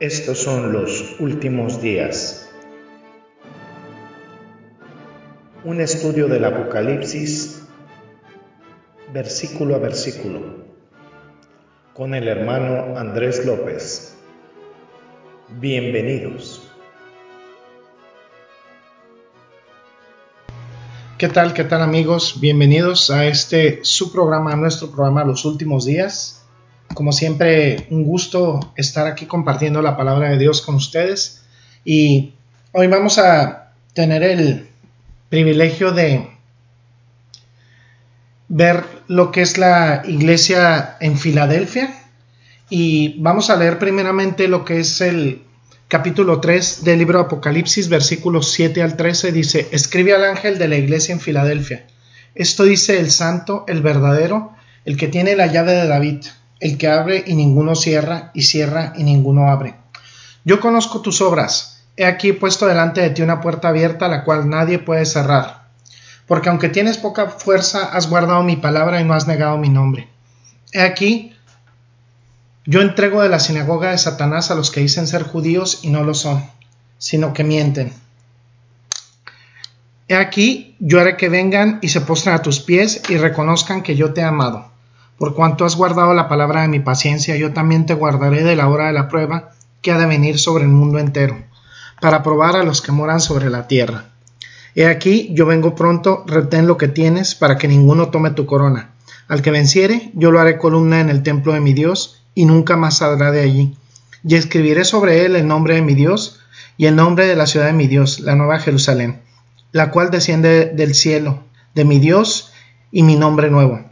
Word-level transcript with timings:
Estos 0.00 0.38
son 0.38 0.72
los 0.72 1.16
últimos 1.18 1.82
días. 1.82 2.48
Un 5.64 5.80
estudio 5.80 6.28
del 6.28 6.44
Apocalipsis, 6.44 7.64
versículo 9.12 9.74
a 9.74 9.78
versículo, 9.78 10.40
con 11.94 12.14
el 12.14 12.28
hermano 12.28 12.96
Andrés 12.96 13.44
López. 13.44 14.16
Bienvenidos. 15.58 16.62
¿Qué 21.18 21.28
tal, 21.28 21.52
qué 21.54 21.64
tal 21.64 21.82
amigos? 21.82 22.38
Bienvenidos 22.40 23.10
a 23.10 23.26
este 23.26 23.80
su 23.82 24.12
programa, 24.12 24.54
nuestro 24.54 24.92
programa 24.92 25.24
Los 25.24 25.44
Últimos 25.44 25.86
Días. 25.86 26.37
Como 26.94 27.12
siempre, 27.12 27.86
un 27.90 28.04
gusto 28.04 28.72
estar 28.76 29.06
aquí 29.06 29.26
compartiendo 29.26 29.82
la 29.82 29.96
palabra 29.96 30.30
de 30.30 30.38
Dios 30.38 30.62
con 30.62 30.74
ustedes. 30.74 31.42
Y 31.84 32.34
hoy 32.72 32.86
vamos 32.86 33.18
a 33.18 33.72
tener 33.94 34.22
el 34.22 34.68
privilegio 35.28 35.92
de 35.92 36.28
ver 38.48 38.84
lo 39.06 39.30
que 39.30 39.42
es 39.42 39.58
la 39.58 40.02
iglesia 40.06 40.96
en 41.00 41.18
Filadelfia. 41.18 41.94
Y 42.70 43.20
vamos 43.20 43.50
a 43.50 43.56
leer 43.56 43.78
primeramente 43.78 44.48
lo 44.48 44.64
que 44.64 44.80
es 44.80 45.00
el 45.00 45.42
capítulo 45.88 46.40
3 46.40 46.84
del 46.84 46.98
libro 46.98 47.20
Apocalipsis, 47.20 47.88
versículos 47.88 48.52
7 48.52 48.82
al 48.82 48.96
13, 48.96 49.32
dice, 49.32 49.68
escribe 49.72 50.14
al 50.14 50.24
ángel 50.24 50.58
de 50.58 50.68
la 50.68 50.76
iglesia 50.76 51.14
en 51.14 51.20
Filadelfia. 51.20 51.86
Esto 52.34 52.64
dice 52.64 53.00
el 53.00 53.10
santo, 53.10 53.64
el 53.68 53.80
verdadero, 53.80 54.52
el 54.84 54.98
que 54.98 55.08
tiene 55.08 55.34
la 55.34 55.46
llave 55.46 55.72
de 55.72 55.86
David, 55.88 56.24
el 56.60 56.78
que 56.78 56.88
abre 56.88 57.24
y 57.26 57.34
ninguno 57.34 57.74
cierra, 57.74 58.30
y 58.34 58.42
cierra 58.42 58.92
y 58.96 59.04
ninguno 59.04 59.48
abre. 59.48 59.74
Yo 60.44 60.60
conozco 60.60 61.00
tus 61.00 61.20
obras. 61.20 61.84
He 61.96 62.04
aquí 62.04 62.32
puesto 62.32 62.66
delante 62.66 63.00
de 63.00 63.10
ti 63.10 63.22
una 63.22 63.40
puerta 63.40 63.68
abierta, 63.68 64.08
la 64.08 64.24
cual 64.24 64.48
nadie 64.48 64.78
puede 64.78 65.04
cerrar. 65.04 65.68
Porque 66.26 66.48
aunque 66.48 66.68
tienes 66.68 66.98
poca 66.98 67.26
fuerza, 67.28 67.84
has 67.84 68.08
guardado 68.08 68.42
mi 68.42 68.56
palabra 68.56 69.00
y 69.00 69.04
no 69.04 69.14
has 69.14 69.26
negado 69.26 69.58
mi 69.58 69.68
nombre. 69.68 70.08
He 70.72 70.82
aquí, 70.82 71.34
yo 72.66 72.82
entrego 72.82 73.22
de 73.22 73.28
la 73.28 73.40
sinagoga 73.40 73.90
de 73.90 73.98
Satanás 73.98 74.50
a 74.50 74.54
los 74.54 74.70
que 74.70 74.80
dicen 74.80 75.06
ser 75.06 75.22
judíos 75.22 75.80
y 75.82 75.90
no 75.90 76.04
lo 76.04 76.14
son, 76.14 76.44
sino 76.98 77.32
que 77.32 77.44
mienten. 77.44 77.92
He 80.06 80.16
aquí, 80.16 80.76
yo 80.78 81.00
haré 81.00 81.16
que 81.16 81.28
vengan 81.28 81.78
y 81.82 81.88
se 81.88 82.00
postren 82.00 82.34
a 82.34 82.42
tus 82.42 82.60
pies 82.60 83.02
y 83.08 83.18
reconozcan 83.18 83.82
que 83.82 83.96
yo 83.96 84.12
te 84.12 84.22
he 84.22 84.24
amado. 84.24 84.70
Por 85.18 85.34
cuanto 85.34 85.64
has 85.64 85.74
guardado 85.74 86.14
la 86.14 86.28
palabra 86.28 86.62
de 86.62 86.68
mi 86.68 86.78
paciencia, 86.78 87.36
yo 87.36 87.52
también 87.52 87.86
te 87.86 87.94
guardaré 87.94 88.44
de 88.44 88.54
la 88.54 88.68
hora 88.68 88.86
de 88.86 88.92
la 88.92 89.08
prueba 89.08 89.50
que 89.82 89.90
ha 89.90 89.98
de 89.98 90.06
venir 90.06 90.38
sobre 90.38 90.62
el 90.62 90.70
mundo 90.70 91.00
entero, 91.00 91.36
para 92.00 92.22
probar 92.22 92.54
a 92.54 92.62
los 92.62 92.82
que 92.82 92.92
moran 92.92 93.20
sobre 93.20 93.50
la 93.50 93.66
tierra. 93.66 94.10
He 94.76 94.86
aquí, 94.86 95.30
yo 95.32 95.44
vengo 95.44 95.74
pronto, 95.74 96.22
retén 96.26 96.68
lo 96.68 96.76
que 96.76 96.86
tienes, 96.86 97.34
para 97.34 97.58
que 97.58 97.66
ninguno 97.66 98.10
tome 98.10 98.30
tu 98.30 98.46
corona. 98.46 98.90
Al 99.26 99.42
que 99.42 99.50
venciere, 99.50 100.12
yo 100.14 100.30
lo 100.30 100.38
haré 100.38 100.56
columna 100.56 101.00
en 101.00 101.10
el 101.10 101.24
templo 101.24 101.52
de 101.52 101.60
mi 101.60 101.72
Dios, 101.72 102.22
y 102.36 102.44
nunca 102.44 102.76
más 102.76 102.98
saldrá 102.98 103.32
de 103.32 103.40
allí. 103.40 103.76
Y 104.22 104.36
escribiré 104.36 104.84
sobre 104.84 105.24
él 105.24 105.34
el 105.34 105.48
nombre 105.48 105.74
de 105.74 105.82
mi 105.82 105.94
Dios 105.94 106.38
y 106.76 106.86
el 106.86 106.94
nombre 106.94 107.26
de 107.26 107.34
la 107.34 107.46
ciudad 107.46 107.66
de 107.66 107.72
mi 107.72 107.88
Dios, 107.88 108.20
la 108.20 108.36
nueva 108.36 108.60
Jerusalén, 108.60 109.20
la 109.72 109.90
cual 109.90 110.12
desciende 110.12 110.66
del 110.66 110.94
cielo, 110.94 111.42
de 111.74 111.84
mi 111.84 111.98
Dios 111.98 112.52
y 112.92 113.02
mi 113.02 113.16
nombre 113.16 113.50
nuevo. 113.50 113.87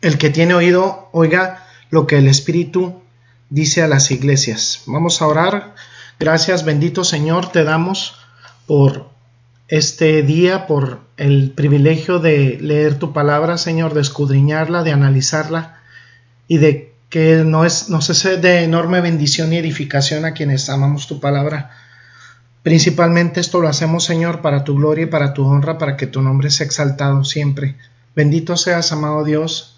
El 0.00 0.18
que 0.18 0.30
tiene 0.30 0.54
oído, 0.54 1.08
oiga 1.12 1.66
lo 1.90 2.06
que 2.06 2.18
el 2.18 2.28
Espíritu 2.28 3.00
dice 3.50 3.82
a 3.82 3.88
las 3.88 4.10
iglesias. 4.10 4.82
Vamos 4.86 5.22
a 5.22 5.26
orar. 5.26 5.74
Gracias, 6.18 6.64
bendito 6.64 7.04
Señor, 7.04 7.52
te 7.52 7.64
damos 7.64 8.16
por 8.66 9.10
este 9.68 10.22
día, 10.22 10.66
por 10.66 11.00
el 11.16 11.50
privilegio 11.50 12.18
de 12.18 12.58
leer 12.60 12.98
tu 12.98 13.12
palabra, 13.12 13.58
Señor, 13.58 13.94
de 13.94 14.00
escudriñarla, 14.00 14.82
de 14.82 14.92
analizarla 14.92 15.80
y 16.48 16.58
de 16.58 16.94
que 17.10 17.42
no 17.44 17.64
es, 17.64 17.88
nos 17.88 18.10
es 18.10 18.42
de 18.42 18.62
enorme 18.62 19.00
bendición 19.00 19.52
y 19.52 19.58
edificación 19.58 20.24
a 20.24 20.32
quienes 20.32 20.68
amamos 20.68 21.06
tu 21.06 21.20
palabra. 21.20 21.70
Principalmente 22.62 23.40
esto 23.40 23.60
lo 23.60 23.68
hacemos, 23.68 24.04
Señor, 24.04 24.40
para 24.40 24.64
tu 24.64 24.74
gloria 24.74 25.04
y 25.04 25.08
para 25.08 25.32
tu 25.32 25.44
honra, 25.44 25.78
para 25.78 25.96
que 25.96 26.06
tu 26.06 26.20
nombre 26.20 26.50
sea 26.50 26.66
exaltado 26.66 27.24
siempre. 27.24 27.76
Bendito 28.14 28.56
seas, 28.56 28.90
amado 28.92 29.24
Dios. 29.24 29.75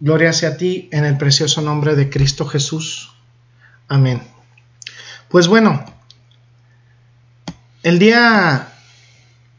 Gloria 0.00 0.32
sea 0.32 0.50
a 0.50 0.56
ti 0.56 0.88
en 0.92 1.04
el 1.04 1.16
precioso 1.16 1.60
nombre 1.60 1.96
de 1.96 2.08
Cristo 2.08 2.46
Jesús. 2.46 3.12
Amén. 3.88 4.22
Pues 5.28 5.48
bueno, 5.48 5.84
el 7.82 7.98
día 7.98 8.68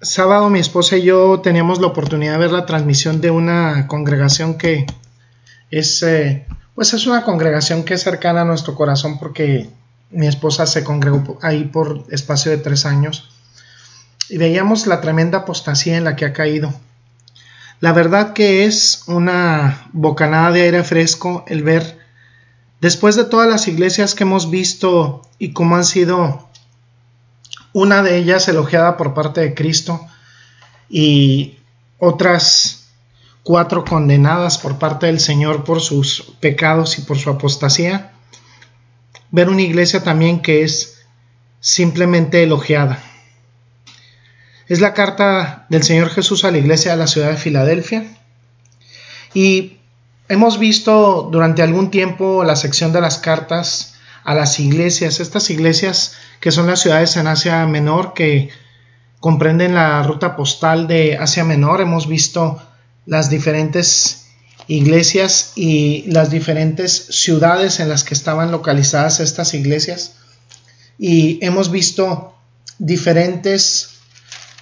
sábado 0.01 0.49
mi 0.49 0.59
esposa 0.59 0.97
y 0.97 1.03
yo 1.03 1.41
teníamos 1.41 1.81
la 1.81 1.87
oportunidad 1.87 2.33
de 2.33 2.39
ver 2.39 2.51
la 2.51 2.65
transmisión 2.65 3.21
de 3.21 3.31
una 3.31 3.87
congregación 3.87 4.57
que 4.57 4.85
es 5.71 6.01
eh, 6.03 6.45
pues 6.73 6.93
es 6.93 7.05
una 7.05 7.23
congregación 7.23 7.83
que 7.83 7.95
es 7.95 8.03
cercana 8.03 8.41
a 8.41 8.45
nuestro 8.45 8.75
corazón 8.75 9.19
porque 9.19 9.69
mi 10.11 10.27
esposa 10.27 10.65
se 10.65 10.83
congregó 10.83 11.37
ahí 11.41 11.65
por 11.65 12.05
espacio 12.09 12.51
de 12.51 12.57
tres 12.57 12.85
años 12.85 13.29
y 14.29 14.37
veíamos 14.37 14.87
la 14.87 15.01
tremenda 15.01 15.39
apostasía 15.39 15.97
en 15.97 16.03
la 16.03 16.15
que 16.15 16.25
ha 16.25 16.33
caído. 16.33 16.73
La 17.79 17.93
verdad 17.93 18.33
que 18.33 18.65
es 18.65 19.03
una 19.07 19.87
bocanada 19.93 20.51
de 20.51 20.63
aire 20.63 20.83
fresco 20.83 21.45
el 21.47 21.63
ver, 21.63 21.97
después 22.81 23.15
de 23.15 23.23
todas 23.23 23.47
las 23.47 23.67
iglesias 23.67 24.15
que 24.15 24.23
hemos 24.23 24.49
visto 24.49 25.21
y 25.37 25.53
cómo 25.53 25.77
han 25.77 25.85
sido 25.85 26.49
una 27.71 28.03
de 28.03 28.17
ellas 28.17 28.47
elogiada 28.49 28.97
por 28.97 29.13
parte 29.13 29.41
de 29.41 29.53
Cristo 29.53 30.05
y 30.89 31.59
otras 31.99 32.89
cuatro 33.43 33.85
condenadas 33.85 34.57
por 34.57 34.77
parte 34.77 35.05
del 35.05 35.21
Señor 35.21 35.63
por 35.63 35.79
sus 35.79 36.33
pecados 36.41 36.97
y 36.99 37.03
por 37.03 37.17
su 37.17 37.29
apostasía, 37.29 38.11
ver 39.31 39.49
una 39.49 39.61
iglesia 39.61 40.03
también 40.03 40.41
que 40.41 40.63
es 40.63 41.05
simplemente 41.61 42.43
elogiada. 42.43 43.01
Es 44.69 44.81
la 44.81 44.93
carta 44.93 45.65
del 45.69 45.81
Señor 45.81 46.11
Jesús 46.11 46.45
a 46.45 46.51
la 46.51 46.59
iglesia 46.59 46.91
de 46.91 46.97
la 46.97 47.07
ciudad 47.07 47.31
de 47.31 47.37
Filadelfia. 47.37 48.05
Y 49.33 49.77
hemos 50.27 50.59
visto 50.59 51.27
durante 51.31 51.63
algún 51.63 51.89
tiempo 51.89 52.43
la 52.43 52.55
sección 52.55 52.93
de 52.93 53.01
las 53.01 53.17
cartas 53.17 53.95
a 54.23 54.35
las 54.35 54.59
iglesias, 54.59 55.19
estas 55.19 55.49
iglesias 55.49 56.13
que 56.39 56.51
son 56.51 56.67
las 56.67 56.81
ciudades 56.81 57.17
en 57.17 57.25
Asia 57.25 57.65
Menor 57.65 58.13
que 58.13 58.49
comprenden 59.19 59.73
la 59.73 60.03
ruta 60.03 60.35
postal 60.35 60.87
de 60.87 61.17
Asia 61.17 61.43
Menor, 61.43 61.81
hemos 61.81 62.07
visto 62.07 62.61
las 63.07 63.31
diferentes 63.31 64.27
iglesias 64.67 65.53
y 65.55 66.03
las 66.11 66.29
diferentes 66.29 67.07
ciudades 67.09 67.79
en 67.79 67.89
las 67.89 68.03
que 68.03 68.13
estaban 68.13 68.51
localizadas 68.51 69.19
estas 69.19 69.55
iglesias. 69.55 70.13
Y 70.99 71.43
hemos 71.43 71.71
visto 71.71 72.35
diferentes 72.77 73.98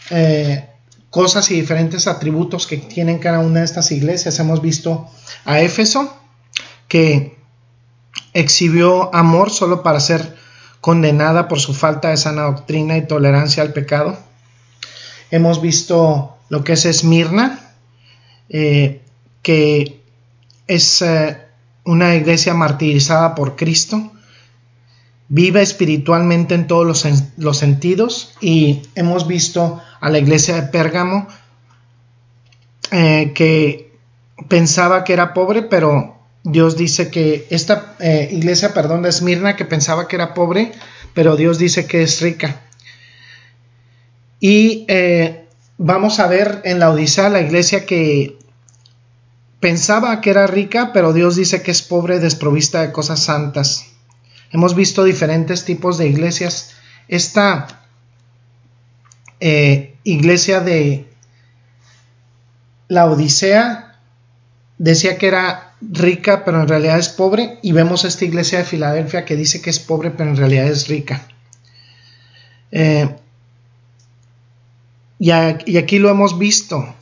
eh, 0.09 0.69
cosas 1.09 1.49
y 1.51 1.55
diferentes 1.55 2.07
atributos 2.07 2.67
que 2.67 2.77
tienen 2.77 3.19
cada 3.19 3.39
una 3.39 3.59
de 3.59 3.65
estas 3.65 3.91
iglesias. 3.91 4.39
Hemos 4.39 4.61
visto 4.61 5.09
a 5.45 5.61
Éfeso 5.61 6.15
que 6.87 7.37
exhibió 8.33 9.13
amor 9.15 9.49
solo 9.49 9.83
para 9.83 9.99
ser 9.99 10.35
condenada 10.81 11.47
por 11.47 11.59
su 11.59 11.73
falta 11.73 12.09
de 12.09 12.17
sana 12.17 12.43
doctrina 12.43 12.97
y 12.97 13.07
tolerancia 13.07 13.63
al 13.63 13.73
pecado. 13.73 14.17
Hemos 15.31 15.61
visto 15.61 16.37
lo 16.49 16.63
que 16.63 16.73
es 16.73 16.85
Esmirna, 16.85 17.59
eh, 18.49 19.01
que 19.41 20.01
es 20.67 21.01
eh, 21.01 21.37
una 21.83 22.15
iglesia 22.15 22.53
martirizada 22.53 23.35
por 23.35 23.55
Cristo, 23.55 24.11
vive 25.29 25.61
espiritualmente 25.61 26.55
en 26.55 26.67
todos 26.67 26.85
los, 27.37 27.57
sentidos 27.57 28.33
y 28.39 28.83
hemos 28.95 29.27
visto 29.27 29.81
a 29.99 30.09
la 30.09 30.19
iglesia 30.19 30.55
de 30.55 30.63
Pérgamo 30.63 31.27
eh, 32.91 33.33
que 33.35 33.91
pensaba 34.47 35.03
que 35.03 35.13
era 35.13 35.33
pobre, 35.33 35.63
pero 35.63 36.17
Dios 36.43 36.77
dice 36.77 37.09
que 37.11 37.45
esta 37.49 37.95
iglesia, 37.99 38.73
perdón, 38.73 39.01
de 39.01 39.09
Esmirna, 39.09 39.57
que 39.57 39.65
pensaba 39.65 40.07
que 40.07 40.15
era 40.15 40.33
pobre, 40.33 40.71
pero 41.13 41.35
Dios 41.35 41.57
dice 41.57 41.87
que 41.87 42.03
es 42.03 42.21
rica. 42.21 42.61
Y 44.39 44.85
vamos 45.77 46.19
a 46.19 46.27
ver 46.27 46.61
en 46.63 46.79
la 46.79 46.89
Odisea 46.91 47.29
la 47.29 47.41
iglesia 47.41 47.85
que 47.85 48.37
pensaba 49.59 50.21
que 50.21 50.29
era 50.29 50.47
rica, 50.47 50.91
pero 50.93 51.13
Dios 51.13 51.35
dice 51.35 51.61
que 51.61 51.71
es 51.71 51.81
pobre, 51.81 52.19
desprovista 52.19 52.81
de 52.81 52.91
cosas 52.91 53.23
santas. 53.23 53.87
Hemos 54.51 54.75
visto 54.75 55.03
diferentes 55.03 55.65
tipos 55.65 55.97
de 55.97 56.07
iglesias. 56.07 56.75
Esta 57.07 57.67
eh, 59.39 59.95
iglesia 60.03 60.61
de 60.61 61.05
la 62.87 63.05
Odisea 63.05 63.99
decía 64.77 65.17
que 65.17 65.27
era 65.27 65.75
rica 65.81 66.43
pero 66.45 66.61
en 66.61 66.67
realidad 66.67 66.97
es 66.97 67.09
pobre 67.09 67.59
y 67.61 67.71
vemos 67.71 68.05
esta 68.05 68.25
iglesia 68.25 68.59
de 68.59 68.65
Filadelfia 68.65 69.25
que 69.25 69.35
dice 69.35 69.61
que 69.61 69.69
es 69.69 69.79
pobre 69.79 70.11
pero 70.11 70.29
en 70.29 70.37
realidad 70.37 70.67
es 70.67 70.87
rica. 70.87 71.27
Eh, 72.71 73.15
y, 75.19 75.29
y 75.29 75.77
aquí 75.77 75.99
lo 75.99 76.09
hemos 76.09 76.37
visto, 76.37 76.95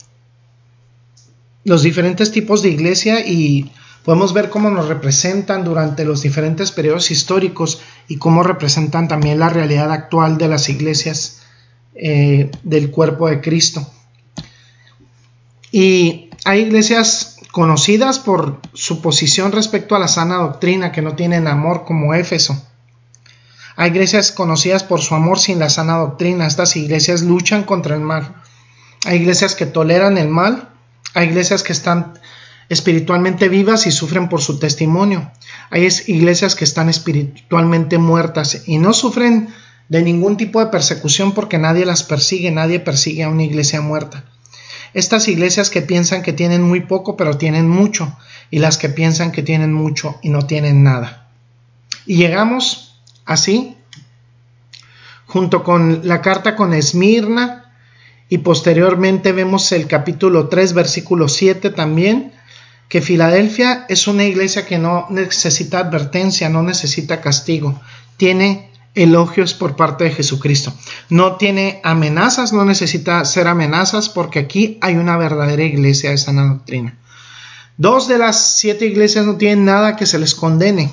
los 1.64 1.82
diferentes 1.82 2.30
tipos 2.30 2.62
de 2.62 2.70
iglesia 2.70 3.26
y 3.26 3.70
podemos 4.06 4.32
ver 4.32 4.50
cómo 4.50 4.70
nos 4.70 4.86
representan 4.86 5.64
durante 5.64 6.04
los 6.04 6.22
diferentes 6.22 6.70
periodos 6.70 7.10
históricos 7.10 7.80
y 8.06 8.18
cómo 8.18 8.44
representan 8.44 9.08
también 9.08 9.40
la 9.40 9.48
realidad 9.48 9.90
actual 9.90 10.38
de 10.38 10.46
las 10.46 10.68
iglesias 10.68 11.42
eh, 11.96 12.52
del 12.62 12.92
cuerpo 12.92 13.28
de 13.28 13.40
Cristo. 13.40 13.84
Y 15.72 16.30
hay 16.44 16.60
iglesias 16.60 17.38
conocidas 17.50 18.20
por 18.20 18.60
su 18.74 19.02
posición 19.02 19.50
respecto 19.50 19.96
a 19.96 19.98
la 19.98 20.06
sana 20.06 20.36
doctrina, 20.36 20.92
que 20.92 21.02
no 21.02 21.16
tienen 21.16 21.48
amor 21.48 21.84
como 21.84 22.14
Éfeso. 22.14 22.64
Hay 23.74 23.90
iglesias 23.90 24.30
conocidas 24.30 24.84
por 24.84 25.00
su 25.00 25.16
amor 25.16 25.40
sin 25.40 25.58
la 25.58 25.68
sana 25.68 25.96
doctrina. 25.96 26.46
Estas 26.46 26.76
iglesias 26.76 27.22
luchan 27.22 27.64
contra 27.64 27.96
el 27.96 28.02
mal. 28.02 28.36
Hay 29.04 29.16
iglesias 29.16 29.56
que 29.56 29.66
toleran 29.66 30.16
el 30.16 30.28
mal. 30.28 30.68
Hay 31.12 31.26
iglesias 31.26 31.64
que 31.64 31.72
están 31.72 32.14
espiritualmente 32.68 33.48
vivas 33.48 33.86
y 33.86 33.92
sufren 33.92 34.28
por 34.28 34.40
su 34.40 34.58
testimonio. 34.58 35.30
Hay 35.70 35.88
iglesias 36.06 36.54
que 36.54 36.64
están 36.64 36.88
espiritualmente 36.88 37.98
muertas 37.98 38.62
y 38.66 38.78
no 38.78 38.92
sufren 38.92 39.48
de 39.88 40.02
ningún 40.02 40.36
tipo 40.36 40.60
de 40.60 40.70
persecución 40.70 41.32
porque 41.32 41.58
nadie 41.58 41.86
las 41.86 42.02
persigue, 42.02 42.50
nadie 42.50 42.80
persigue 42.80 43.24
a 43.24 43.28
una 43.28 43.44
iglesia 43.44 43.80
muerta. 43.80 44.24
Estas 44.94 45.28
iglesias 45.28 45.70
que 45.70 45.82
piensan 45.82 46.22
que 46.22 46.32
tienen 46.32 46.62
muy 46.62 46.80
poco 46.80 47.16
pero 47.16 47.36
tienen 47.36 47.68
mucho 47.68 48.16
y 48.50 48.58
las 48.58 48.78
que 48.78 48.88
piensan 48.88 49.32
que 49.32 49.42
tienen 49.42 49.72
mucho 49.72 50.18
y 50.22 50.30
no 50.30 50.46
tienen 50.46 50.82
nada. 50.82 51.28
Y 52.06 52.16
llegamos 52.16 53.00
así, 53.24 53.76
junto 55.26 55.62
con 55.64 56.00
la 56.04 56.22
carta 56.22 56.56
con 56.56 56.72
Esmirna 56.72 57.74
y 58.28 58.38
posteriormente 58.38 59.32
vemos 59.32 59.70
el 59.72 59.86
capítulo 59.86 60.48
3 60.48 60.72
versículo 60.72 61.28
7 61.28 61.70
también, 61.70 62.32
que 62.88 63.02
Filadelfia 63.02 63.84
es 63.88 64.06
una 64.06 64.24
iglesia 64.24 64.66
que 64.66 64.78
no 64.78 65.06
necesita 65.10 65.80
advertencia, 65.80 66.48
no 66.48 66.62
necesita 66.62 67.20
castigo, 67.20 67.80
tiene 68.16 68.70
elogios 68.94 69.54
por 69.54 69.76
parte 69.76 70.04
de 70.04 70.10
Jesucristo. 70.10 70.72
No 71.10 71.36
tiene 71.36 71.80
amenazas, 71.84 72.52
no 72.52 72.64
necesita 72.64 73.24
ser 73.24 73.46
amenazas 73.46 74.08
porque 74.08 74.38
aquí 74.40 74.78
hay 74.80 74.96
una 74.96 75.16
verdadera 75.16 75.62
iglesia 75.62 76.10
de 76.10 76.18
sana 76.18 76.46
doctrina. 76.46 76.96
Dos 77.76 78.08
de 78.08 78.18
las 78.18 78.56
siete 78.56 78.86
iglesias 78.86 79.26
no 79.26 79.36
tienen 79.36 79.66
nada 79.66 79.96
que 79.96 80.06
se 80.06 80.18
les 80.18 80.34
condene 80.34 80.90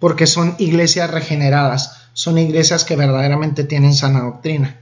porque 0.00 0.26
son 0.26 0.56
iglesias 0.58 1.10
regeneradas, 1.10 2.08
son 2.12 2.38
iglesias 2.38 2.84
que 2.84 2.96
verdaderamente 2.96 3.64
tienen 3.64 3.94
sana 3.94 4.22
doctrina. 4.22 4.80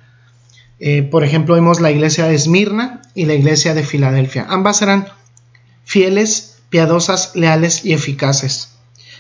Eh, 0.81 1.03
por 1.03 1.25
ejemplo, 1.25 1.55
vemos 1.55 1.81
la 1.81 1.91
iglesia 1.91 2.27
de 2.27 2.35
Esmirna 2.35 3.03
y 3.15 3.27
la 3.27 3.35
iglesia 3.35 3.75
de 3.75 3.85
Filadelfia. 3.85 4.47
Ambas 4.49 4.83
eran 4.83 5.07
fieles, 5.85 6.52
piadosas, 6.73 7.37
leales 7.37 7.85
y 7.85 7.93
eficaces. 7.93 8.71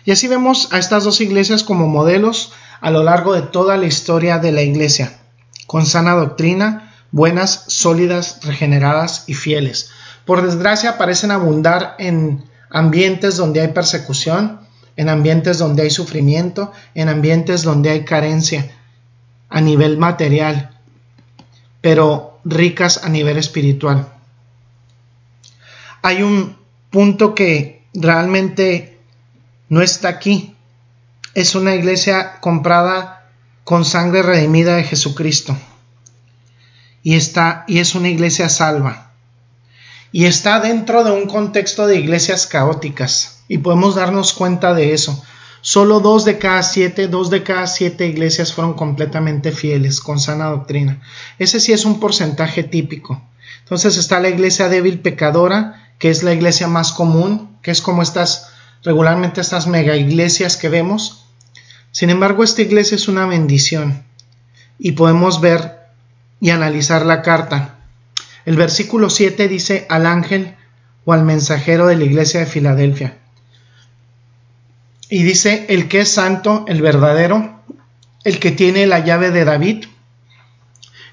Y 0.06 0.10
así 0.10 0.26
vemos 0.26 0.72
a 0.72 0.78
estas 0.78 1.04
dos 1.04 1.20
iglesias 1.20 1.62
como 1.62 1.86
modelos 1.86 2.54
a 2.80 2.90
lo 2.90 3.04
largo 3.04 3.34
de 3.34 3.42
toda 3.42 3.76
la 3.76 3.84
historia 3.84 4.38
de 4.38 4.52
la 4.52 4.62
Iglesia, 4.62 5.18
con 5.66 5.84
sana 5.84 6.14
doctrina, 6.14 6.94
buenas, 7.10 7.64
sólidas, 7.68 8.40
regeneradas 8.42 9.24
y 9.26 9.34
fieles. 9.34 9.90
Por 10.24 10.40
desgracia 10.40 10.96
parecen 10.96 11.30
abundar 11.30 11.94
en 11.98 12.42
ambientes 12.70 13.36
donde 13.36 13.60
hay 13.60 13.68
persecución, 13.68 14.60
en 14.96 15.10
ambientes 15.10 15.58
donde 15.58 15.82
hay 15.82 15.90
sufrimiento, 15.90 16.72
en 16.94 17.10
ambientes 17.10 17.64
donde 17.64 17.90
hay 17.90 18.06
carencia 18.06 18.70
a 19.50 19.60
nivel 19.60 19.98
material, 19.98 20.70
pero 21.82 22.40
ricas 22.46 23.04
a 23.04 23.10
nivel 23.10 23.36
espiritual. 23.36 24.08
Hay 26.00 26.22
un 26.22 26.61
punto 26.92 27.34
que 27.34 27.82
realmente 27.94 28.98
no 29.68 29.82
está 29.82 30.08
aquí 30.08 30.54
es 31.34 31.54
una 31.54 31.74
iglesia 31.74 32.38
comprada 32.40 33.26
con 33.64 33.84
sangre 33.84 34.22
redimida 34.22 34.76
de 34.76 34.84
Jesucristo. 34.84 35.56
Y 37.02 37.14
está 37.14 37.64
y 37.66 37.78
es 37.78 37.94
una 37.94 38.10
iglesia 38.10 38.48
salva. 38.48 39.10
Y 40.12 40.26
está 40.26 40.60
dentro 40.60 41.02
de 41.04 41.10
un 41.10 41.26
contexto 41.26 41.86
de 41.86 41.98
iglesias 41.98 42.46
caóticas 42.46 43.42
y 43.48 43.58
podemos 43.58 43.94
darnos 43.94 44.34
cuenta 44.34 44.74
de 44.74 44.92
eso. 44.92 45.24
Solo 45.62 46.00
dos 46.00 46.24
de 46.26 46.38
cada 46.38 46.62
siete, 46.62 47.08
dos 47.08 47.30
de 47.30 47.42
cada 47.42 47.66
siete 47.66 48.06
iglesias 48.06 48.52
fueron 48.52 48.74
completamente 48.74 49.52
fieles, 49.52 50.00
con 50.00 50.20
sana 50.20 50.46
doctrina. 50.46 51.00
Ese 51.38 51.60
sí 51.60 51.72
es 51.72 51.86
un 51.86 51.98
porcentaje 51.98 52.62
típico. 52.62 53.22
Entonces 53.60 53.96
está 53.96 54.20
la 54.20 54.28
iglesia 54.28 54.68
débil 54.68 55.00
pecadora, 55.00 55.81
que 55.98 56.10
es 56.10 56.22
la 56.22 56.32
iglesia 56.32 56.68
más 56.68 56.92
común, 56.92 57.56
que 57.62 57.70
es 57.70 57.80
como 57.80 58.02
estas, 58.02 58.50
regularmente 58.82 59.40
estas 59.40 59.66
mega 59.66 59.96
iglesias 59.96 60.56
que 60.56 60.68
vemos, 60.68 61.22
sin 61.92 62.08
embargo, 62.08 62.42
esta 62.42 62.62
iglesia 62.62 62.94
es 62.94 63.06
una 63.06 63.26
bendición 63.26 64.02
y 64.78 64.92
podemos 64.92 65.42
ver 65.42 65.78
y 66.40 66.50
analizar 66.50 67.04
la 67.04 67.20
carta. 67.20 67.76
El 68.46 68.56
versículo 68.56 69.10
7 69.10 69.46
dice 69.46 69.86
al 69.90 70.06
ángel 70.06 70.56
o 71.04 71.12
al 71.12 71.22
mensajero 71.22 71.86
de 71.86 71.96
la 71.96 72.04
iglesia 72.04 72.40
de 72.40 72.46
Filadelfia. 72.46 73.18
Y 75.10 75.22
dice, 75.22 75.66
el 75.68 75.88
que 75.88 76.00
es 76.00 76.08
santo, 76.08 76.64
el 76.66 76.80
verdadero, 76.80 77.60
el 78.24 78.38
que 78.38 78.50
tiene 78.50 78.86
la 78.86 79.00
llave 79.00 79.30
de 79.30 79.44
David, 79.44 79.84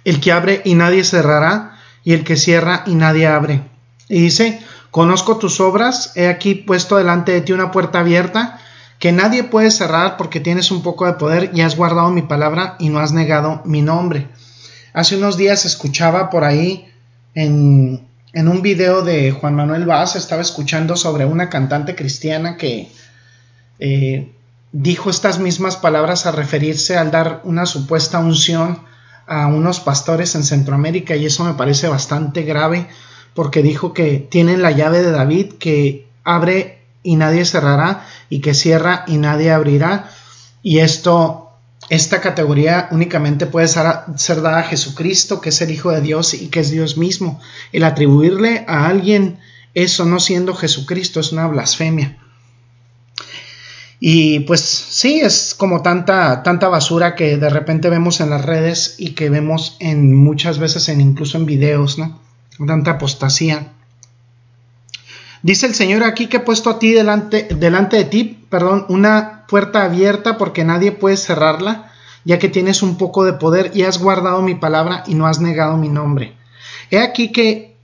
el 0.05 0.21
que 0.21 0.31
abre 0.31 0.61
y 0.63 0.75
nadie 0.75 1.03
cerrará, 1.03 1.77
y 2.05 2.13
el 2.13 2.23
que 2.23 2.37
cierra 2.37 2.83
y 2.87 2.95
nadie 2.95 3.27
abre. 3.27 3.61
Y 4.07 4.21
dice, 4.21 4.61
conozco 4.91 5.37
tus 5.37 5.59
obras, 5.59 6.11
he 6.15 6.27
aquí 6.27 6.55
puesto 6.55 6.97
delante 6.97 7.31
de 7.31 7.41
ti 7.41 7.53
una 7.53 7.71
puerta 7.71 7.99
abierta, 7.99 8.59
que 8.99 9.11
nadie 9.11 9.43
puede 9.43 9.71
cerrar 9.71 10.17
porque 10.17 10.39
tienes 10.39 10.71
un 10.71 10.83
poco 10.83 11.05
de 11.05 11.13
poder 11.13 11.51
y 11.53 11.61
has 11.61 11.75
guardado 11.75 12.11
mi 12.11 12.21
palabra 12.21 12.75
y 12.79 12.89
no 12.89 12.99
has 12.99 13.13
negado 13.13 13.61
mi 13.65 13.81
nombre. 13.81 14.27
Hace 14.93 15.15
unos 15.15 15.37
días 15.37 15.65
escuchaba 15.65 16.29
por 16.29 16.43
ahí 16.43 16.91
en, 17.33 18.07
un 18.33 18.61
video 18.61 19.01
de 19.01 19.31
Juan 19.31 19.55
Manuel 19.55 19.85
Vaz, 19.85 20.15
estaba 20.15 20.41
escuchando 20.41 20.97
sobre 20.97 21.25
una 21.25 21.49
cantante 21.49 21.95
cristiana 21.95 22.57
que 22.57 22.91
eh, 23.79 24.33
dijo 24.71 25.09
estas 25.09 25.39
mismas 25.39 25.77
palabras 25.77 26.25
a 26.25 26.31
referirse 26.31 26.97
al 26.97 27.11
dar 27.11 27.41
una 27.43 27.65
supuesta 27.65 28.19
unción 28.19 28.79
a 29.27 29.47
unos 29.47 29.79
pastores 29.79 30.35
en 30.35 30.43
Centroamérica 30.43 31.15
y 31.15 31.25
eso 31.25 31.45
me 31.45 31.53
parece 31.53 31.87
bastante 31.87 32.43
grave 32.43 32.87
porque 33.33 33.63
dijo 33.63 33.93
que 33.93 34.27
tienen 34.29 34.61
la 34.61 34.71
llave 34.71 35.01
de 35.01 35.11
David 35.11 35.53
que 35.53 36.07
abre 36.23 36.79
y 37.03 37.15
nadie 37.15 37.45
cerrará 37.45 38.05
y 38.29 38.41
que 38.41 38.53
cierra 38.53 39.03
y 39.07 39.17
nadie 39.17 39.51
abrirá. 39.51 40.11
Y 40.61 40.79
esto, 40.79 41.49
esta 41.89 42.21
categoría 42.21 42.89
únicamente 42.91 43.45
puede 43.45 43.67
ser, 43.67 43.85
ser, 44.17 44.41
dada 44.41 44.59
a 44.59 44.63
Jesucristo, 44.63 45.41
que 45.41 45.49
es 45.49 45.61
el 45.61 45.71
Hijo 45.71 45.91
de 45.91 46.01
Dios 46.01 46.33
y 46.33 46.47
que 46.47 46.59
es 46.59 46.71
Dios 46.71 46.97
mismo. 46.97 47.39
El 47.71 47.83
atribuirle 47.83 48.65
a 48.67 48.87
alguien 48.87 49.39
eso 49.73 50.05
no 50.05 50.19
siendo 50.19 50.55
Jesucristo 50.55 51.19
es 51.19 51.31
una 51.31 51.47
blasfemia. 51.47 52.17
Y 53.99 54.41
pues 54.41 54.61
sí, 54.61 55.19
es 55.19 55.53
como 55.53 55.81
tanta, 55.81 56.41
tanta 56.41 56.69
basura 56.69 57.15
que 57.15 57.37
de 57.37 57.49
repente 57.49 57.89
vemos 57.89 58.21
en 58.21 58.29
las 58.29 58.45
redes 58.45 58.95
y 58.97 59.11
que 59.11 59.29
vemos 59.29 59.75
en 59.79 60.15
muchas 60.15 60.57
veces 60.57 60.87
en 60.87 61.01
incluso 61.01 61.37
en 61.37 61.45
videos, 61.45 61.97
¿no? 61.97 62.19
Tanta 62.65 62.91
apostasía. 62.91 63.73
Dice 65.41 65.67
el 65.67 65.75
Señor 65.75 66.03
aquí 66.03 66.27
que 66.27 66.37
he 66.37 66.41
puesto 66.41 66.69
a 66.69 66.79
ti 66.79 66.91
delante, 66.91 67.47
delante 67.55 67.97
de 67.97 68.03
ti, 68.03 68.45
perdón, 68.49 68.85
una 68.89 69.45
puerta 69.47 69.83
abierta 69.83 70.37
porque 70.37 70.65
nadie 70.65 70.91
puede 70.91 71.15
cerrarla, 71.15 71.91
ya 72.25 72.39
que 72.39 72.49
tienes 72.49 72.83
un 72.83 72.97
poco 72.97 73.23
de 73.23 73.33
poder 73.33 73.71
y 73.73 73.83
has 73.83 73.99
guardado 73.99 74.41
mi 74.41 74.55
palabra 74.55 75.03
y 75.07 75.15
no 75.15 75.27
has 75.27 75.39
negado 75.39 75.77
mi 75.77 75.87
nombre. 75.87 76.35
He 76.91 76.99
aquí 76.99 77.31
que 77.31 77.77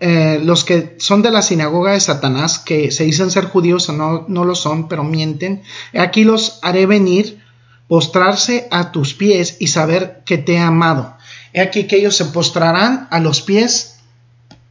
eh, 0.00 0.40
los 0.44 0.64
que 0.64 0.96
son 0.98 1.22
de 1.22 1.30
la 1.30 1.42
sinagoga 1.42 1.92
de 1.92 2.00
Satanás, 2.00 2.58
que 2.58 2.90
se 2.90 3.04
dicen 3.04 3.30
ser 3.30 3.46
judíos 3.46 3.88
o 3.88 3.92
no, 3.94 4.26
no 4.28 4.44
lo 4.44 4.54
son, 4.54 4.88
pero 4.88 5.02
mienten, 5.02 5.62
he 5.92 6.00
aquí 6.00 6.24
los 6.24 6.58
haré 6.62 6.86
venir, 6.86 7.42
postrarse 7.88 8.68
a 8.70 8.92
tus 8.92 9.14
pies 9.14 9.56
y 9.58 9.68
saber 9.68 10.22
que 10.26 10.36
te 10.36 10.54
he 10.54 10.58
amado. 10.58 11.16
He 11.54 11.60
aquí 11.60 11.84
que 11.84 11.96
ellos 11.96 12.16
se 12.16 12.26
postrarán 12.26 13.08
a 13.10 13.18
los 13.18 13.40
pies 13.40 13.97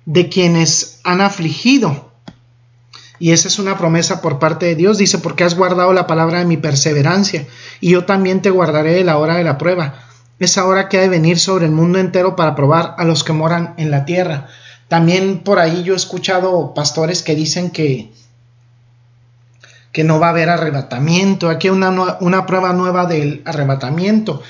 de 0.07 0.27
quienes 0.27 0.99
han 1.03 1.21
afligido 1.21 2.07
y 3.19 3.31
esa 3.31 3.47
es 3.47 3.59
una 3.59 3.77
promesa 3.77 4.21
por 4.21 4.39
parte 4.39 4.67
de 4.67 4.75
Dios. 4.75 4.97
Dice, 4.97 5.17
porque 5.17 5.43
has 5.43 5.55
guardado 5.55 5.93
la 5.93 6.07
palabra 6.07 6.39
de 6.39 6.45
mi 6.45 6.57
perseverancia, 6.57 7.47
y 7.81 7.91
yo 7.91 8.05
también 8.05 8.41
te 8.41 8.49
guardaré 8.49 8.93
de 8.93 9.03
la 9.03 9.17
hora 9.17 9.35
de 9.35 9.43
la 9.43 9.57
prueba. 9.57 10.03
Esa 10.39 10.65
hora 10.65 10.87
que 10.87 10.97
ha 10.97 11.01
de 11.01 11.09
venir 11.09 11.39
sobre 11.39 11.65
el 11.65 11.71
mundo 11.71 11.97
entero 11.97 12.35
para 12.35 12.55
probar 12.55 12.95
a 12.97 13.05
los 13.05 13.23
que 13.23 13.33
moran 13.33 13.73
en 13.77 13.89
la 13.89 14.05
tierra. 14.05 14.47
También 14.87 15.39
por 15.39 15.59
ahí 15.59 15.83
yo 15.83 15.93
he 15.93 15.97
escuchado 15.97 16.73
pastores 16.73 17.23
que 17.23 17.35
dicen 17.35 17.71
que 17.71 18.11
que 19.91 20.03
no 20.03 20.19
va 20.19 20.27
a 20.27 20.29
haber 20.29 20.49
arrebatamiento. 20.49 21.49
Aquí 21.49 21.69
hay 21.69 21.73
una, 21.73 22.17
una 22.19 22.45
prueba 22.45 22.71
nueva 22.71 23.07
del 23.07 23.41
arrebatamiento. 23.45 24.43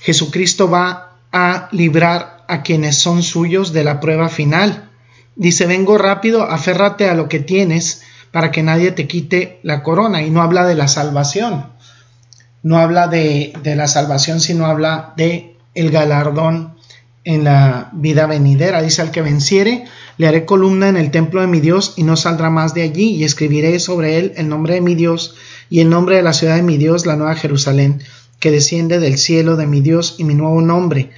Jesucristo 0.00 0.70
va 0.70 1.18
a 1.32 1.68
librar 1.70 2.44
a 2.48 2.62
quienes 2.62 2.96
son 2.96 3.22
suyos 3.22 3.74
de 3.74 3.84
la 3.84 4.00
prueba 4.00 4.30
final. 4.30 4.85
Dice, 5.36 5.66
vengo 5.66 5.98
rápido, 5.98 6.42
aférrate 6.42 7.08
a 7.08 7.14
lo 7.14 7.28
que 7.28 7.40
tienes 7.40 8.02
para 8.32 8.50
que 8.50 8.62
nadie 8.62 8.90
te 8.90 9.06
quite 9.06 9.60
la 9.62 9.82
corona. 9.82 10.22
Y 10.22 10.30
no 10.30 10.42
habla 10.42 10.66
de 10.66 10.74
la 10.74 10.88
salvación. 10.88 11.66
No 12.62 12.78
habla 12.78 13.06
de, 13.06 13.52
de 13.62 13.76
la 13.76 13.86
salvación, 13.86 14.40
sino 14.40 14.66
habla 14.66 15.12
de 15.16 15.56
el 15.74 15.90
galardón 15.90 16.74
en 17.26 17.44
la 17.44 17.90
vida 17.92 18.26
venidera. 18.26 18.82
Dice, 18.82 19.02
al 19.02 19.10
que 19.10 19.20
venciere, 19.20 19.84
le 20.16 20.28
haré 20.28 20.46
columna 20.46 20.88
en 20.88 20.96
el 20.96 21.10
templo 21.10 21.40
de 21.40 21.48
mi 21.48 21.60
Dios 21.60 21.94
y 21.96 22.04
no 22.04 22.16
saldrá 22.16 22.50
más 22.50 22.72
de 22.72 22.82
allí, 22.82 23.10
y 23.16 23.24
escribiré 23.24 23.78
sobre 23.78 24.18
él 24.18 24.32
el 24.36 24.48
nombre 24.48 24.74
de 24.74 24.80
mi 24.80 24.94
Dios 24.94 25.34
y 25.68 25.80
el 25.80 25.90
nombre 25.90 26.16
de 26.16 26.22
la 26.22 26.32
ciudad 26.32 26.56
de 26.56 26.62
mi 26.62 26.78
Dios, 26.78 27.04
la 27.04 27.16
nueva 27.16 27.34
Jerusalén, 27.34 28.00
que 28.40 28.50
desciende 28.52 29.00
del 29.00 29.18
cielo 29.18 29.56
de 29.56 29.66
mi 29.66 29.80
Dios 29.80 30.14
y 30.18 30.24
mi 30.24 30.34
nuevo 30.34 30.62
nombre. 30.62 31.10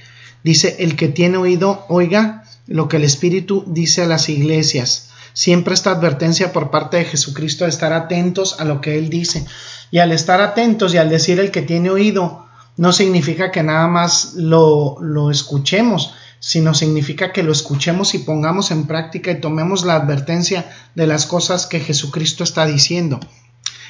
Dice, 0.43 0.77
el 0.79 0.95
que 0.95 1.09
tiene 1.09 1.37
oído, 1.37 1.85
oiga 1.89 2.38
lo 2.69 2.87
que 2.87 2.97
el 2.97 3.03
Espíritu 3.03 3.63
dice 3.67 4.03
a 4.03 4.07
las 4.07 4.29
iglesias. 4.29 5.09
Siempre 5.33 5.73
esta 5.73 5.91
advertencia 5.91 6.53
por 6.53 6.71
parte 6.71 6.97
de 6.97 7.05
Jesucristo 7.05 7.65
de 7.65 7.71
estar 7.71 7.93
atentos 7.93 8.59
a 8.59 8.65
lo 8.65 8.79
que 8.79 8.97
Él 8.97 9.09
dice. 9.09 9.45
Y 9.91 9.97
al 9.97 10.11
estar 10.11 10.39
atentos 10.39 10.93
y 10.93 10.97
al 10.97 11.09
decir 11.09 11.39
el 11.39 11.51
que 11.51 11.63
tiene 11.63 11.89
oído, 11.89 12.45
no 12.77 12.93
significa 12.93 13.51
que 13.51 13.63
nada 13.63 13.87
más 13.87 14.33
lo, 14.35 14.97
lo 15.01 15.31
escuchemos, 15.31 16.13
sino 16.39 16.73
significa 16.73 17.33
que 17.33 17.43
lo 17.43 17.51
escuchemos 17.51 18.13
y 18.13 18.19
pongamos 18.19 18.71
en 18.71 18.87
práctica 18.87 19.31
y 19.31 19.41
tomemos 19.41 19.83
la 19.83 19.95
advertencia 19.95 20.69
de 20.95 21.07
las 21.07 21.25
cosas 21.25 21.65
que 21.65 21.79
Jesucristo 21.79 22.43
está 22.43 22.65
diciendo. 22.65 23.19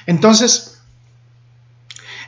Entonces, 0.07 0.78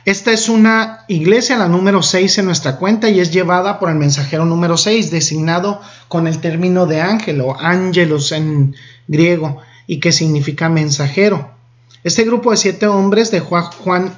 esta 0.04 0.32
es 0.32 0.48
una 0.48 1.04
iglesia, 1.06 1.56
la 1.56 1.68
número 1.68 2.02
6 2.02 2.38
en 2.38 2.46
nuestra 2.46 2.76
cuenta, 2.76 3.08
y 3.08 3.20
es 3.20 3.30
llevada 3.30 3.78
por 3.78 3.88
el 3.88 3.96
mensajero 3.96 4.44
número 4.44 4.76
6, 4.76 5.10
designado 5.10 5.80
con 6.08 6.26
el 6.26 6.40
término 6.40 6.86
de 6.86 7.00
ángel 7.00 7.40
o 7.40 7.56
ángelos 7.58 8.32
en 8.32 8.74
griego, 9.06 9.58
y 9.86 10.00
que 10.00 10.10
significa 10.10 10.68
mensajero. 10.68 11.52
Este 12.02 12.24
grupo 12.24 12.50
de 12.50 12.56
siete 12.56 12.88
hombres 12.88 13.30
de 13.30 13.38
Juan, 13.38 13.64
Juan 13.64 14.16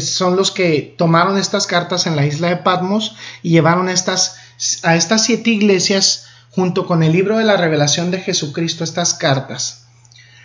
son 0.00 0.34
los 0.34 0.50
que 0.50 0.94
tomaron 0.98 1.38
estas 1.38 1.68
cartas 1.68 2.08
en 2.08 2.16
la 2.16 2.26
isla 2.26 2.48
de 2.48 2.56
Patmos 2.56 3.14
y 3.44 3.50
llevaron 3.50 3.88
estas, 3.88 4.38
a 4.82 4.96
estas 4.96 5.24
siete 5.24 5.50
iglesias 5.50 6.26
junto 6.50 6.84
con 6.84 7.04
el 7.04 7.12
libro 7.12 7.38
de 7.38 7.44
la 7.44 7.56
revelación 7.56 8.10
de 8.10 8.18
Jesucristo 8.18 8.82
estas 8.82 9.14
cartas. 9.14 9.86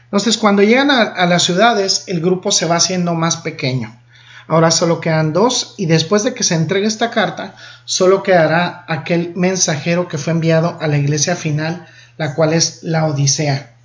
Entonces, 0.03 0.37
cuando 0.37 0.61
llegan 0.61 0.91
a 0.91 1.25
las 1.25 1.43
ciudades, 1.43 2.03
el 2.07 2.19
grupo 2.19 2.51
se 2.51 2.65
va 2.65 2.75
haciendo 2.75 3.15
más 3.15 3.37
pequeño. 3.37 4.00
Ahora 4.47 4.71
solo 4.71 4.99
quedan 4.99 5.33
dos 5.33 5.75
y 5.77 5.85
después 5.85 6.23
de 6.23 6.33
que 6.33 6.43
se 6.43 6.55
entregue 6.55 6.87
esta 6.87 7.11
carta, 7.11 7.55
solo 7.85 8.23
quedará 8.23 8.85
aquel 8.87 9.33
mensajero 9.35 10.07
que 10.07 10.17
fue 10.17 10.33
enviado 10.33 10.77
a 10.81 10.87
la 10.87 10.97
iglesia 10.97 11.35
final, 11.35 11.87
la 12.17 12.35
cual 12.35 12.53
es 12.53 12.83
la 12.83 13.05
Odisea. 13.07 13.75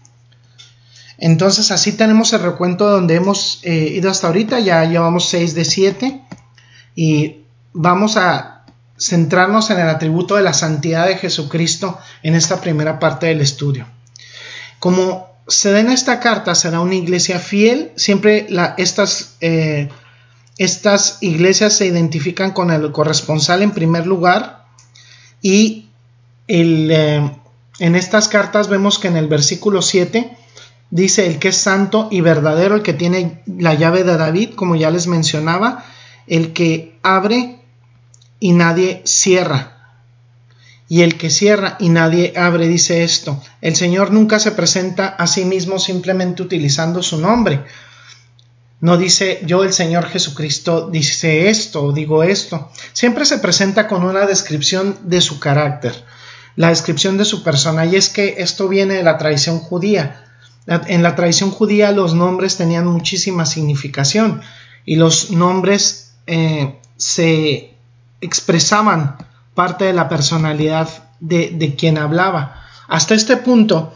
Entonces 1.19 1.71
así 1.71 1.93
tenemos 1.93 2.33
el 2.33 2.43
recuento 2.43 2.91
donde 2.91 3.15
hemos 3.15 3.61
eh, 3.63 3.93
ido 3.95 4.11
hasta 4.11 4.27
ahorita, 4.27 4.61
ya 4.61 4.85
llevamos 4.85 5.29
6 5.29 5.55
de 5.55 5.65
7 5.65 6.21
y 6.95 7.45
vamos 7.73 8.17
a 8.17 8.65
centrarnos 8.99 9.71
en 9.71 9.79
el 9.79 9.89
atributo 9.89 10.37
de 10.37 10.43
la 10.43 10.53
santidad 10.53 11.07
de 11.07 11.17
Jesucristo 11.17 11.99
en 12.23 12.35
esta 12.35 12.61
primera 12.61 12.99
parte 12.99 13.27
del 13.27 13.41
estudio. 13.41 13.87
Como 14.79 15.37
se 15.49 15.71
da 15.71 15.81
esta 15.93 16.21
carta, 16.21 16.55
será 16.55 16.81
una 16.81 16.95
iglesia 16.95 17.39
fiel, 17.39 17.93
siempre 17.97 18.47
estas, 18.79 19.37
eh, 19.41 19.89
estas 20.59 21.19
iglesias 21.21 21.75
se 21.75 21.87
identifican 21.87 22.53
con 22.53 22.71
el 22.71 22.93
corresponsal 22.93 23.63
en 23.63 23.73
primer 23.73 24.07
lugar 24.07 24.65
y 25.43 25.89
eh, 26.49 27.31
en 27.79 27.95
estas 27.95 28.29
cartas 28.29 28.69
vemos 28.69 28.99
que 28.99 29.09
en 29.09 29.17
el 29.17 29.29
versículo 29.29 29.83
7 29.83 30.37
dice 30.91 31.27
el 31.27 31.39
que 31.39 31.49
es 31.49 31.57
santo 31.57 32.09
y 32.11 32.21
verdadero, 32.21 32.77
el 32.77 32.83
que 32.83 32.95
tiene 32.95 33.43
la 33.47 33.75
llave 33.75 34.05
de 34.05 34.17
David, 34.17 34.55
como 34.55 34.77
ya 34.77 34.91
les 34.91 35.07
mencionaba, 35.07 35.85
el 36.27 36.53
que 36.53 36.99
abre 37.03 37.61
y 38.41 38.53
nadie 38.53 39.03
cierra. 39.05 39.73
Y 40.89 41.03
el 41.03 41.19
que 41.19 41.31
cierra 41.31 41.77
y 41.81 41.89
nadie 41.89 42.33
abre 42.37 42.69
dice 42.69 43.03
esto. 43.03 43.43
El 43.61 43.75
Señor 43.75 44.13
nunca 44.13 44.39
se 44.39 44.53
presenta 44.53 45.09
a 45.09 45.27
sí 45.27 45.45
mismo 45.45 45.81
simplemente 45.81 46.43
utilizando 46.43 47.03
su 47.03 47.21
nombre. 47.21 47.65
No 48.81 48.99
dice 48.99 49.41
yo 49.47 49.65
el 49.65 49.73
Señor 49.73 50.07
Jesucristo 50.07 50.89
dice 50.91 51.49
esto 51.49 51.85
o 51.85 51.93
digo 51.93 52.23
esto. 52.23 52.71
Siempre 52.93 53.25
se 53.25 53.39
presenta 53.39 53.89
con 53.89 54.05
una 54.05 54.27
descripción 54.27 54.99
de 55.03 55.21
su 55.23 55.41
carácter, 55.41 56.05
la 56.57 56.69
descripción 56.69 57.17
de 57.17 57.25
su 57.25 57.43
persona. 57.43 57.87
Y 57.87 57.97
es 57.97 58.11
que 58.11 58.37
esto 58.39 58.69
viene 58.69 58.95
de 58.95 59.03
la 59.03 59.17
tradición 59.17 59.59
judía. 59.61 60.25
En 60.67 61.03
la 61.03 61.15
tradición 61.15 61.51
judía 61.51 61.93
los 61.93 62.15
nombres 62.15 62.57
tenían 62.57 62.87
muchísima 62.87 63.47
significación 63.47 64.43
y 64.85 64.97
los 64.97 65.31
nombres 65.31 66.15
eh, 66.27 66.79
se 66.97 67.75
expresaban 68.21 69.17
parte 69.55 69.85
de 69.85 69.93
la 69.93 70.09
personalidad 70.09 70.89
de, 71.21 71.51
de 71.51 71.77
quien 71.77 71.97
hablaba. 71.97 72.63
Hasta 72.89 73.15
este 73.15 73.37
punto, 73.37 73.95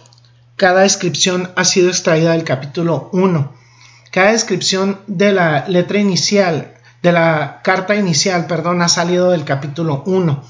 cada 0.57 0.83
descripción 0.83 1.51
ha 1.57 1.65
sido 1.65 1.89
extraída 1.89 2.33
del 2.33 2.45
capítulo 2.45 3.11
1. 3.13 3.60
Cada 4.11 4.33
descripción 4.33 5.01
de 5.07 5.33
la 5.33 5.69
letra 5.69 5.99
inicial, 5.99 6.75
de 7.03 7.13
la 7.13 7.61
carta 7.63 7.95
inicial, 7.95 8.47
perdón, 8.47 8.83
ha 8.83 8.89
salido 8.89 9.31
del 9.31 9.45
capítulo 9.45 10.03
1 10.07 10.45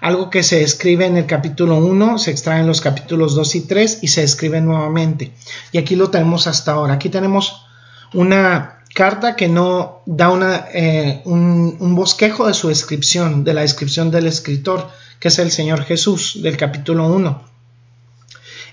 algo 0.00 0.30
que 0.30 0.42
se 0.42 0.62
escribe 0.62 1.06
en 1.06 1.16
el 1.16 1.26
capítulo 1.26 1.78
1, 1.78 2.18
se 2.18 2.30
extrae 2.30 2.60
en 2.60 2.66
los 2.66 2.80
capítulos 2.80 3.34
2 3.34 3.54
y 3.56 3.60
3 3.62 3.98
y 4.02 4.08
se 4.08 4.22
escribe 4.22 4.60
nuevamente. 4.60 5.32
Y 5.72 5.78
aquí 5.78 5.96
lo 5.96 6.10
tenemos 6.10 6.46
hasta 6.46 6.72
ahora. 6.72 6.94
Aquí 6.94 7.08
tenemos 7.08 7.66
una 8.12 8.84
carta 8.94 9.36
que 9.36 9.48
no 9.48 10.02
da 10.06 10.30
una, 10.30 10.66
eh, 10.72 11.22
un, 11.24 11.76
un, 11.80 11.94
bosquejo 11.94 12.46
de 12.46 12.54
su 12.54 12.68
descripción, 12.68 13.44
de 13.44 13.54
la 13.54 13.62
descripción 13.62 14.10
del 14.10 14.26
escritor, 14.26 14.88
que 15.18 15.28
es 15.28 15.38
el 15.38 15.50
Señor 15.50 15.82
Jesús, 15.84 16.40
del 16.42 16.56
capítulo 16.56 17.08
1. 17.08 17.42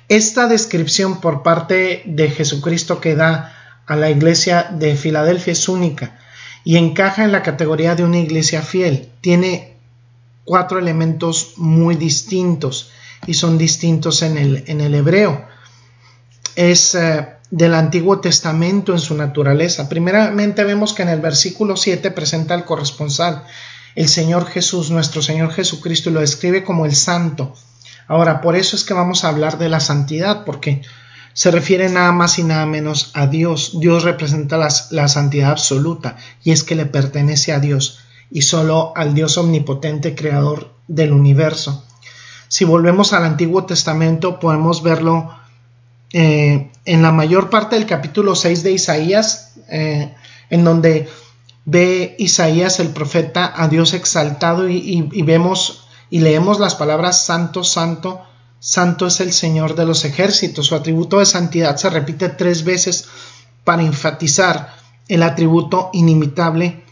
Esta 0.09 0.47
descripción 0.47 1.21
por 1.21 1.41
parte 1.43 2.03
de 2.05 2.29
Jesucristo 2.29 2.99
que 2.99 3.15
da 3.15 3.62
a 3.85 3.95
la 3.95 4.09
iglesia 4.09 4.69
de 4.71 4.95
Filadelfia 4.95 5.53
es 5.53 5.67
única 5.67 6.19
y 6.63 6.77
encaja 6.77 7.23
en 7.23 7.31
la 7.31 7.43
categoría 7.43 7.95
de 7.95 8.03
una 8.03 8.19
iglesia 8.19 8.61
fiel. 8.61 9.09
Tiene 9.21 9.77
cuatro 10.45 10.79
elementos 10.79 11.53
muy 11.57 11.95
distintos 11.95 12.91
y 13.27 13.33
son 13.33 13.57
distintos 13.57 14.21
en 14.21 14.37
el, 14.37 14.63
en 14.67 14.81
el 14.81 14.95
hebreo. 14.95 15.45
Es 16.55 16.95
eh, 16.95 17.27
del 17.51 17.73
Antiguo 17.73 18.19
Testamento 18.19 18.93
en 18.93 18.99
su 18.99 19.15
naturaleza. 19.15 19.89
Primeramente 19.89 20.63
vemos 20.63 20.93
que 20.93 21.03
en 21.03 21.09
el 21.09 21.19
versículo 21.19 21.77
7 21.77 22.11
presenta 22.11 22.53
al 22.53 22.65
corresponsal, 22.65 23.43
el 23.95 24.07
Señor 24.07 24.47
Jesús, 24.47 24.89
nuestro 24.89 25.21
Señor 25.21 25.51
Jesucristo, 25.51 26.09
y 26.09 26.13
lo 26.13 26.21
describe 26.21 26.63
como 26.63 26.85
el 26.85 26.95
santo. 26.95 27.53
Ahora, 28.07 28.41
por 28.41 28.55
eso 28.55 28.75
es 28.75 28.83
que 28.83 28.93
vamos 28.93 29.23
a 29.23 29.29
hablar 29.29 29.57
de 29.57 29.69
la 29.69 29.79
santidad, 29.79 30.45
porque 30.45 30.81
se 31.33 31.51
refiere 31.51 31.89
nada 31.89 32.11
más 32.11 32.39
y 32.39 32.43
nada 32.43 32.65
menos 32.65 33.11
a 33.13 33.27
Dios. 33.27 33.79
Dios 33.79 34.03
representa 34.03 34.57
la 34.57 35.07
santidad 35.07 35.51
absoluta 35.51 36.17
y 36.43 36.51
es 36.51 36.63
que 36.63 36.75
le 36.75 36.85
pertenece 36.85 37.53
a 37.53 37.59
Dios 37.59 37.99
y 38.33 38.41
solo 38.41 38.93
al 38.95 39.13
Dios 39.13 39.37
omnipotente 39.37 40.15
creador 40.15 40.73
del 40.87 41.13
universo. 41.13 41.83
Si 42.47 42.65
volvemos 42.65 43.13
al 43.13 43.25
Antiguo 43.25 43.65
Testamento 43.65 44.39
podemos 44.39 44.83
verlo 44.83 45.31
eh, 46.11 46.71
en 46.85 47.01
la 47.01 47.11
mayor 47.11 47.49
parte 47.49 47.75
del 47.75 47.85
capítulo 47.85 48.35
6 48.35 48.63
de 48.63 48.71
Isaías, 48.71 49.53
eh, 49.69 50.13
en 50.49 50.63
donde 50.63 51.09
ve 51.65 52.15
Isaías 52.19 52.79
el 52.79 52.89
profeta 52.89 53.51
a 53.55 53.67
Dios 53.67 53.93
exaltado 53.93 54.69
y, 54.69 55.09
y 55.11 55.21
vemos 55.21 55.87
y 56.09 56.19
leemos 56.19 56.59
las 56.59 56.75
palabras 56.75 57.25
santo, 57.25 57.63
santo, 57.63 58.21
santo 58.63 59.07
es 59.07 59.19
el 59.19 59.33
Señor 59.33 59.75
de 59.75 59.85
los 59.85 60.05
ejércitos. 60.05 60.67
Su 60.67 60.75
atributo 60.75 61.19
de 61.19 61.25
santidad 61.25 61.75
se 61.75 61.89
repite 61.89 62.29
tres 62.29 62.63
veces 62.63 63.09
para 63.65 63.83
enfatizar 63.83 64.73
el 65.09 65.21
atributo 65.21 65.89
inimitable 65.91 66.85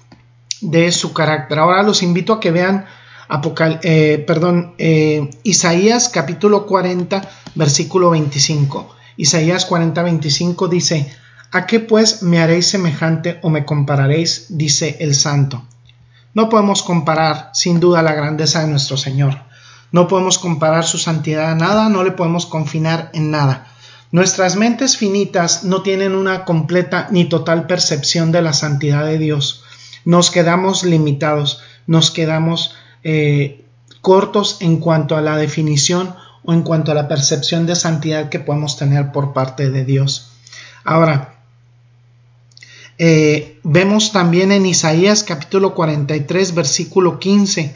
de 0.60 0.92
su 0.92 1.14
carácter. 1.14 1.60
Ahora 1.60 1.82
los 1.84 2.04
invito 2.04 2.34
a 2.34 2.40
que 2.42 2.52
vean 2.52 2.86
Apocal 3.30 3.80
eh, 3.84 4.22
perdón, 4.28 4.76
eh, 4.78 5.30
Isaías 5.44 6.10
capítulo 6.10 6.66
40, 6.66 7.22
versículo 7.56 8.10
25. 8.10 8.94
Isaías 9.16 9.66
40, 9.66 10.04
25 10.04 10.68
dice, 10.68 11.10
¿A 11.54 11.66
qué 11.66 11.80
pues 11.80 12.22
me 12.22 12.40
haréis 12.40 12.68
semejante 12.68 13.40
o 13.44 13.50
me 13.50 13.64
compararéis? 13.64 14.48
dice 14.50 14.98
el 15.00 15.16
santo. 15.16 15.64
No 16.34 16.50
podemos 16.50 16.84
comparar 16.84 17.52
sin 17.54 17.80
duda 17.80 18.02
la 18.02 18.14
grandeza 18.14 18.60
de 18.60 18.68
nuestro 18.68 18.98
Señor. 18.98 19.50
No 19.92 20.08
podemos 20.08 20.38
comparar 20.38 20.86
su 20.86 20.98
santidad 20.98 21.52
a 21.52 21.56
nada, 21.56 21.90
no 21.90 22.04
le 22.04 22.12
podemos 22.12 22.46
confinar 22.46 23.10
en 23.14 23.32
nada. 23.32 23.68
Nuestras 24.12 24.56
mentes 24.56 24.98
finitas 24.98 25.64
no 25.64 25.84
tienen 25.84 26.16
una 26.16 26.44
completa 26.44 27.08
ni 27.12 27.26
total 27.26 27.68
percepción 27.68 28.32
de 28.32 28.42
la 28.42 28.54
santidad 28.54 29.06
de 29.06 29.18
Dios. 29.18 29.64
Nos 30.04 30.32
quedamos 30.32 30.84
limitados, 30.84 31.62
nos 31.88 32.12
quedamos 32.12 32.76
eh, 33.04 33.64
cortos 34.02 34.58
en 34.62 34.78
cuanto 34.78 35.16
a 35.16 35.22
la 35.22 35.38
definición 35.38 36.16
o 36.44 36.54
en 36.54 36.64
cuanto 36.64 36.92
a 36.92 36.96
la 36.96 37.08
percepción 37.08 37.66
de 37.66 37.76
santidad 37.76 38.30
que 38.30 38.40
podemos 38.40 38.78
tener 38.78 39.12
por 39.12 39.34
parte 39.34 39.70
de 39.70 39.86
Dios. 39.86 40.32
Ahora, 40.84 41.36
eh, 42.98 43.60
vemos 43.64 44.12
también 44.12 44.52
en 44.52 44.66
Isaías 44.66 45.24
capítulo 45.24 45.74
43 45.74 46.54
versículo 46.54 47.20
15 47.20 47.74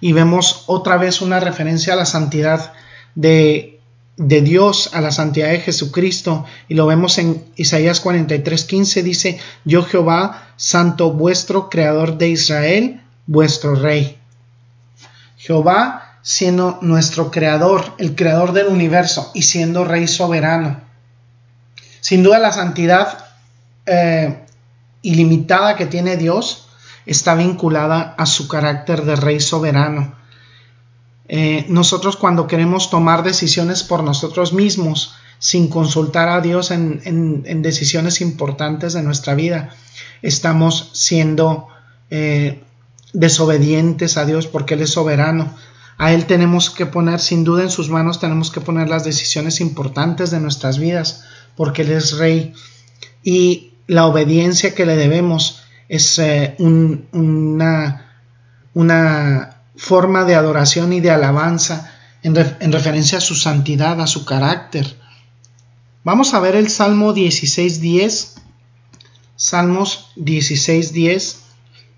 y 0.00 0.12
vemos 0.12 0.64
otra 0.66 0.96
vez 0.96 1.20
una 1.20 1.40
referencia 1.40 1.94
a 1.94 1.96
la 1.96 2.06
santidad 2.06 2.72
de, 3.14 3.80
de 4.16 4.40
Dios, 4.42 4.90
a 4.92 5.00
la 5.00 5.10
santidad 5.10 5.48
de 5.48 5.60
Jesucristo 5.60 6.44
y 6.68 6.74
lo 6.74 6.86
vemos 6.86 7.18
en 7.18 7.44
Isaías 7.56 8.00
43 8.00 8.64
15 8.64 9.02
dice 9.02 9.38
yo 9.64 9.82
Jehová 9.82 10.48
santo 10.56 11.12
vuestro 11.12 11.68
creador 11.68 12.18
de 12.18 12.28
Israel 12.28 13.02
vuestro 13.26 13.74
rey 13.74 14.18
Jehová 15.46 16.18
siendo 16.22 16.78
nuestro 16.82 17.30
creador, 17.30 17.94
el 17.98 18.16
creador 18.16 18.52
del 18.52 18.66
universo 18.66 19.30
y 19.32 19.42
siendo 19.42 19.84
rey 19.84 20.08
soberano. 20.08 20.80
Sin 22.00 22.24
duda 22.24 22.40
la 22.40 22.50
santidad 22.50 23.26
eh, 23.86 24.44
ilimitada 25.02 25.76
que 25.76 25.86
tiene 25.86 26.16
Dios 26.16 26.65
está 27.06 27.34
vinculada 27.34 28.14
a 28.18 28.26
su 28.26 28.48
carácter 28.48 29.04
de 29.04 29.16
rey 29.16 29.40
soberano. 29.40 30.14
Eh, 31.28 31.64
nosotros 31.68 32.16
cuando 32.16 32.46
queremos 32.46 32.90
tomar 32.90 33.22
decisiones 33.22 33.82
por 33.82 34.02
nosotros 34.02 34.52
mismos, 34.52 35.14
sin 35.38 35.68
consultar 35.68 36.28
a 36.28 36.40
Dios 36.40 36.70
en, 36.70 37.62
decisiones 37.62 38.20
importantes 38.20 38.92
de 38.92 39.02
nuestra 39.02 39.34
vida, 39.34 39.70
estamos 40.22 40.90
siendo 40.92 41.68
eh, 42.10 42.62
desobedientes 43.12 44.16
a 44.16 44.24
Dios 44.24 44.46
porque 44.46 44.74
Él 44.74 44.82
es 44.82 44.90
soberano. 44.90 45.54
A 45.98 46.12
Él 46.12 46.26
tenemos 46.26 46.70
que 46.70 46.86
poner, 46.86 47.20
sin 47.20 47.44
duda 47.44 47.62
en 47.62 47.70
sus 47.70 47.88
manos 47.88 48.20
tenemos 48.20 48.50
que 48.50 48.60
poner 48.60 48.88
las 48.88 49.04
decisiones 49.04 49.60
importantes 49.60 50.30
de 50.30 50.40
nuestras 50.40 50.78
vidas 50.78 51.24
porque 51.56 51.82
Él 51.82 51.92
es 51.92 52.18
Rey. 52.18 52.52
Y 53.22 53.72
la 53.86 54.06
obediencia 54.06 54.74
que 54.74 54.86
le 54.86 54.96
debemos 54.96 55.65
es 55.88 56.18
eh, 56.18 56.56
una, 56.58 58.20
una, 58.74 59.52
forma 59.78 60.24
de 60.24 60.34
adoración 60.34 60.94
y 60.94 61.00
de 61.00 61.10
alabanza 61.10 61.92
en, 62.22 62.34
en, 62.60 62.72
referencia 62.72 63.18
a 63.18 63.20
su 63.20 63.34
santidad, 63.34 64.00
a 64.00 64.06
su 64.06 64.24
carácter. 64.24 64.96
Vamos 66.02 66.32
a 66.32 66.40
ver 66.40 66.56
el 66.56 66.70
Salmo 66.70 67.14
16.10. 67.14 68.38
Salmos 69.36 70.12
16.10 70.16 71.36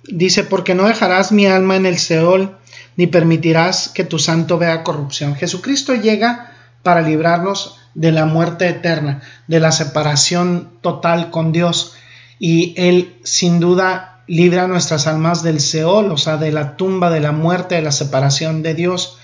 dice, 0.08 0.44
porque 0.44 0.74
no 0.74 0.86
dejarás 0.86 1.32
mi 1.32 1.46
alma 1.46 1.76
en 1.76 1.86
el 1.86 1.98
Seol, 1.98 2.56
ni 2.96 3.06
permitirás 3.06 3.88
que 3.88 4.04
tu 4.04 4.18
santo 4.18 4.58
vea 4.58 4.82
corrupción. 4.82 5.34
Jesucristo 5.34 5.94
llega 5.94 6.52
para 6.82 7.02
librarnos 7.02 7.76
de 7.94 8.12
la 8.12 8.26
muerte 8.26 8.68
eterna, 8.68 9.22
de 9.46 9.60
la 9.60 9.72
separación 9.72 10.70
total 10.80 11.30
con 11.30 11.52
Dios. 11.52 11.94
Y 12.38 12.74
Él 12.76 13.16
sin 13.24 13.60
duda 13.60 14.22
libra 14.28 14.68
nuestras 14.68 15.06
almas 15.06 15.42
del 15.42 15.60
Seol, 15.60 16.12
o 16.12 16.16
sea, 16.16 16.36
de 16.36 16.52
la 16.52 16.76
tumba, 16.76 17.10
de 17.10 17.20
la 17.20 17.32
muerte, 17.32 17.74
de 17.76 17.82
la 17.82 17.92
separación 17.92 18.62
de 18.62 18.74
Dios. 18.74 19.18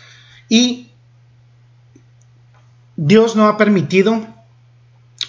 Y 0.49 0.89
Dios 2.97 3.37
no 3.37 3.47
ha 3.47 3.57
permitido 3.57 4.27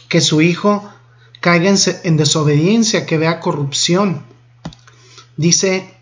que 0.07 0.21
su 0.21 0.41
Hijo 0.41 0.89
caiga 1.41 1.69
en, 2.03 2.17
desobediencia, 2.17 3.05
que 3.05 3.17
vea 3.17 3.39
corrupción. 3.39 4.25
Dice, 5.37 5.93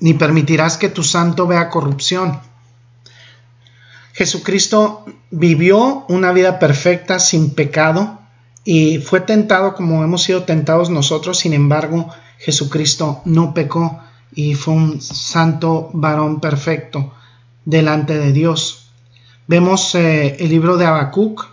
ni 0.00 0.14
permitirás 0.14 0.76
que 0.76 0.88
tu 0.88 1.04
santo 1.04 1.46
vea 1.46 1.68
corrupción. 1.68 2.40
Jesucristo 4.14 5.04
vivió 5.30 6.04
una 6.08 6.32
vida 6.32 6.58
perfecta 6.58 7.18
sin 7.18 7.54
pecado 7.54 8.20
y 8.64 8.98
fue 8.98 9.20
tentado 9.20 9.74
como 9.74 10.02
hemos 10.02 10.22
sido 10.22 10.44
tentados 10.44 10.88
nosotros, 10.88 11.38
sin 11.38 11.52
embargo, 11.52 12.08
Jesucristo 12.38 13.20
no 13.26 13.52
pecó 13.52 14.00
y 14.34 14.54
fue 14.54 14.74
un 14.74 15.00
santo 15.00 15.90
varón 15.92 16.40
perfecto 16.40 17.12
delante 17.64 18.18
de 18.18 18.32
Dios. 18.32 18.90
Vemos 19.46 19.94
eh, 19.94 20.36
el 20.40 20.48
libro 20.48 20.78
de 20.78 20.86
Habacuc, 20.86 21.46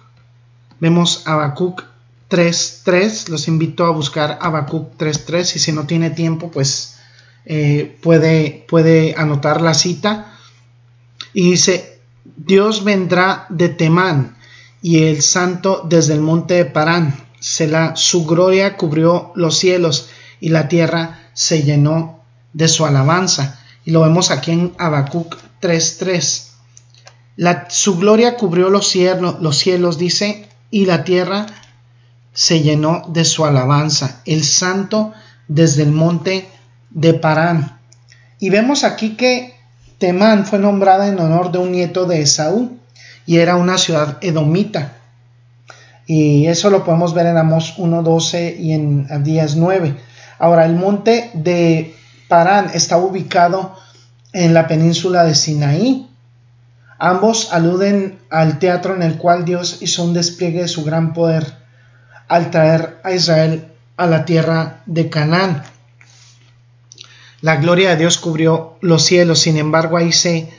vemos 0.80 1.28
Habacuc 1.28 1.84
3.3, 2.30 3.28
los 3.28 3.50
invito 3.50 3.86
a 3.86 3.92
buscar 3.92 4.40
Habacuc 4.42 4.98
3.3 4.98 5.56
y 5.58 5.60
si 5.60 5.72
no 5.74 5.86
tiene 5.86 6.12
tiempo 6.12 6.50
pues 6.50 6.98
eh, 7.46 7.98
puede, 8.02 8.66
puede 8.70 9.16
anotar 9.18 9.62
la 9.62 9.74
cita. 9.74 10.34
Y 11.34 11.52
dice, 11.52 12.00
Dios 12.38 12.84
vendrá 12.84 13.46
de 13.50 13.70
Temán 13.70 14.38
y 14.82 15.04
el 15.04 15.22
santo 15.22 15.86
desde 15.88 16.14
el 16.14 16.22
monte 16.22 16.56
de 16.56 16.66
Parán, 16.66 17.16
la 17.60 17.96
su 17.96 18.26
gloria 18.26 18.78
cubrió 18.78 19.32
los 19.36 19.58
cielos 19.58 20.10
y 20.40 20.50
la 20.50 20.68
tierra 20.68 21.20
se 21.34 21.64
llenó 21.64 22.20
de 22.54 22.68
su 22.68 22.86
alabanza. 22.86 23.60
Y 23.86 23.92
lo 23.92 24.02
vemos 24.02 24.32
aquí 24.32 24.52
en 24.52 24.74
Habacuc 24.78 25.38
3.3. 25.62 27.70
su 27.70 27.98
gloria 27.98 28.36
cubrió 28.36 28.70
los 28.70 28.88
cielos, 28.88 29.38
los 29.40 29.58
cielos, 29.58 29.98
dice, 29.98 30.48
y 30.70 30.86
la 30.86 31.04
tierra 31.04 31.46
se 32.34 32.62
llenó 32.62 33.04
de 33.08 33.26
su 33.26 33.46
alabanza, 33.46 34.22
el 34.26 34.44
santo 34.44 35.14
desde 35.48 35.84
el 35.84 35.92
monte 35.92 36.50
de 36.90 37.14
Parán. 37.14 37.80
Y 38.40 38.50
vemos 38.50 38.84
aquí 38.84 39.16
que 39.16 39.56
Temán 39.98 40.46
fue 40.46 40.60
nombrada 40.60 41.08
en 41.08 41.20
honor 41.20 41.52
de 41.52 41.60
un 41.60 41.72
nieto 41.72 42.06
de 42.06 42.22
Esaú 42.22 42.81
y 43.32 43.40
era 43.40 43.56
una 43.56 43.78
ciudad 43.78 44.18
edomita. 44.20 44.92
Y 46.06 46.48
eso 46.48 46.70
lo 46.70 46.84
podemos 46.84 47.14
ver 47.14 47.28
en 47.28 47.38
Amos 47.38 47.78
1.12 47.78 48.60
y 48.60 48.74
en 48.74 49.08
Abdías 49.10 49.56
9. 49.56 49.96
Ahora, 50.38 50.66
el 50.66 50.76
monte 50.76 51.32
de 51.34 51.96
Parán 52.28 52.72
está 52.74 52.98
ubicado 52.98 53.74
en 54.34 54.54
la 54.54 54.68
península 54.68 55.24
de 55.24 55.34
Sinaí. 55.34 56.10
Ambos 57.00 57.54
aluden 57.54 58.20
al 58.30 58.60
teatro 58.60 58.96
en 58.96 59.02
el 59.02 59.18
cual 59.18 59.46
Dios 59.46 59.78
hizo 59.80 60.04
un 60.04 60.14
despliegue 60.14 60.64
de 60.64 60.68
su 60.68 60.84
gran 60.84 61.14
poder 61.14 61.56
al 62.28 62.52
traer 62.52 63.00
a 63.06 63.14
Israel 63.14 63.66
a 63.96 64.08
la 64.08 64.26
tierra 64.26 64.82
de 64.88 65.10
Canaán. 65.10 65.64
La 67.40 67.56
gloria 67.56 67.92
de 67.92 67.96
Dios 67.96 68.18
cubrió 68.18 68.78
los 68.82 69.06
cielos, 69.06 69.40
sin 69.40 69.56
embargo 69.56 69.96
ahí 69.96 70.12
se 70.12 70.52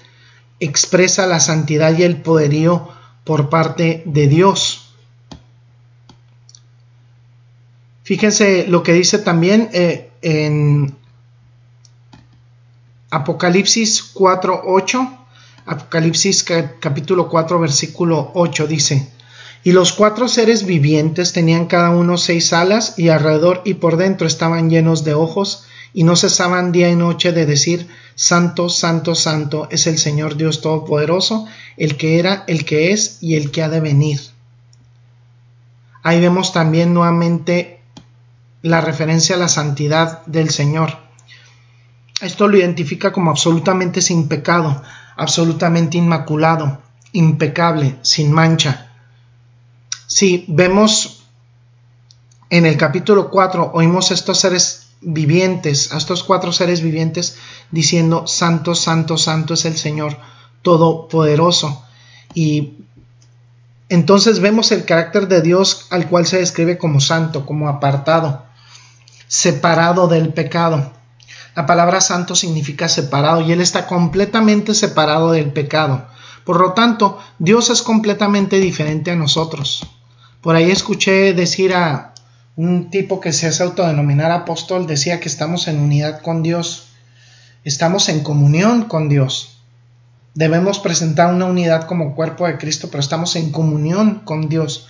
expresa 0.64 1.26
la 1.26 1.40
santidad 1.40 1.96
y 1.96 2.04
el 2.04 2.22
poderío 2.22 2.88
por 3.24 3.48
parte 3.48 4.02
de 4.06 4.28
Dios. 4.28 4.94
Fíjense 8.04 8.66
lo 8.68 8.82
que 8.82 8.92
dice 8.92 9.18
también 9.18 9.70
eh, 9.72 10.10
en 10.22 10.94
Apocalipsis 13.10 14.14
4.8, 14.14 15.18
Apocalipsis 15.66 16.44
capítulo 16.80 17.28
4 17.28 17.60
versículo 17.60 18.30
8 18.34 18.66
dice, 18.66 19.08
y 19.64 19.72
los 19.72 19.92
cuatro 19.92 20.26
seres 20.28 20.66
vivientes 20.66 21.32
tenían 21.32 21.66
cada 21.66 21.90
uno 21.90 22.16
seis 22.18 22.52
alas 22.52 22.98
y 22.98 23.10
alrededor 23.10 23.62
y 23.64 23.74
por 23.74 23.96
dentro 23.96 24.26
estaban 24.26 24.70
llenos 24.70 25.04
de 25.04 25.14
ojos 25.14 25.66
y 25.94 26.04
no 26.04 26.16
cesaban 26.16 26.72
día 26.72 26.88
y 26.90 26.96
noche 26.96 27.32
de 27.32 27.46
decir 27.46 27.88
Santo, 28.14 28.68
Santo, 28.68 29.14
Santo 29.14 29.68
es 29.70 29.86
el 29.86 29.98
Señor 29.98 30.36
Dios 30.36 30.60
Todopoderoso, 30.60 31.46
el 31.76 31.96
que 31.96 32.18
era, 32.18 32.44
el 32.46 32.64
que 32.64 32.92
es 32.92 33.18
y 33.20 33.36
el 33.36 33.50
que 33.50 33.62
ha 33.62 33.68
de 33.68 33.80
venir. 33.80 34.20
Ahí 36.02 36.20
vemos 36.20 36.52
también 36.52 36.94
nuevamente 36.94 37.80
la 38.62 38.80
referencia 38.80 39.36
a 39.36 39.38
la 39.38 39.48
santidad 39.48 40.24
del 40.26 40.50
Señor. 40.50 40.96
Esto 42.20 42.48
lo 42.48 42.56
identifica 42.56 43.12
como 43.12 43.30
absolutamente 43.30 44.00
sin 44.00 44.28
pecado, 44.28 44.82
absolutamente 45.16 45.98
inmaculado, 45.98 46.80
impecable, 47.12 47.96
sin 48.02 48.32
mancha. 48.32 48.92
Si 50.06 50.44
vemos 50.48 51.24
en 52.50 52.66
el 52.66 52.76
capítulo 52.76 53.30
4, 53.30 53.72
oímos 53.74 54.10
estos 54.10 54.38
seres 54.38 54.81
vivientes, 55.02 55.92
a 55.92 55.98
estos 55.98 56.22
cuatro 56.22 56.52
seres 56.52 56.80
vivientes 56.80 57.36
diciendo, 57.70 58.26
Santo, 58.26 58.74
Santo, 58.74 59.18
Santo 59.18 59.54
es 59.54 59.64
el 59.64 59.76
Señor 59.76 60.16
Todopoderoso. 60.62 61.84
Y 62.34 62.74
entonces 63.88 64.40
vemos 64.40 64.72
el 64.72 64.84
carácter 64.84 65.28
de 65.28 65.42
Dios 65.42 65.86
al 65.90 66.08
cual 66.08 66.26
se 66.26 66.38
describe 66.38 66.78
como 66.78 67.00
santo, 67.00 67.44
como 67.44 67.68
apartado, 67.68 68.44
separado 69.26 70.08
del 70.08 70.32
pecado. 70.32 70.92
La 71.54 71.66
palabra 71.66 72.00
santo 72.00 72.34
significa 72.34 72.88
separado 72.88 73.42
y 73.42 73.52
Él 73.52 73.60
está 73.60 73.86
completamente 73.86 74.74
separado 74.74 75.32
del 75.32 75.52
pecado. 75.52 76.06
Por 76.44 76.58
lo 76.58 76.72
tanto, 76.72 77.18
Dios 77.38 77.68
es 77.70 77.82
completamente 77.82 78.58
diferente 78.58 79.10
a 79.10 79.16
nosotros. 79.16 79.86
Por 80.40 80.56
ahí 80.56 80.70
escuché 80.70 81.34
decir 81.34 81.74
a 81.74 82.11
un 82.56 82.90
tipo 82.90 83.20
que 83.20 83.32
se 83.32 83.46
hace 83.46 83.62
autodenominar 83.62 84.30
apóstol, 84.30 84.86
decía 84.86 85.20
que 85.20 85.28
estamos 85.28 85.68
en 85.68 85.80
unidad 85.80 86.20
con 86.20 86.42
Dios, 86.42 86.88
estamos 87.64 88.08
en 88.08 88.20
comunión 88.20 88.84
con 88.84 89.08
Dios. 89.08 89.58
Debemos 90.34 90.78
presentar 90.78 91.32
una 91.32 91.46
unidad 91.46 91.86
como 91.86 92.14
cuerpo 92.14 92.46
de 92.46 92.58
Cristo, 92.58 92.88
pero 92.90 93.00
estamos 93.00 93.36
en 93.36 93.52
comunión 93.52 94.20
con 94.24 94.48
Dios, 94.48 94.88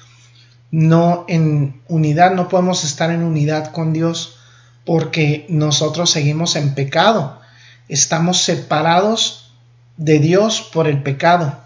no 0.70 1.24
en 1.28 1.80
unidad, 1.88 2.34
no 2.34 2.48
podemos 2.48 2.84
estar 2.84 3.10
en 3.10 3.22
unidad 3.22 3.72
con 3.72 3.92
Dios 3.92 4.38
porque 4.84 5.46
nosotros 5.48 6.10
seguimos 6.10 6.56
en 6.56 6.74
pecado, 6.74 7.40
estamos 7.88 8.42
separados 8.42 9.52
de 9.96 10.18
Dios 10.18 10.68
por 10.72 10.88
el 10.88 11.02
pecado. 11.02 11.58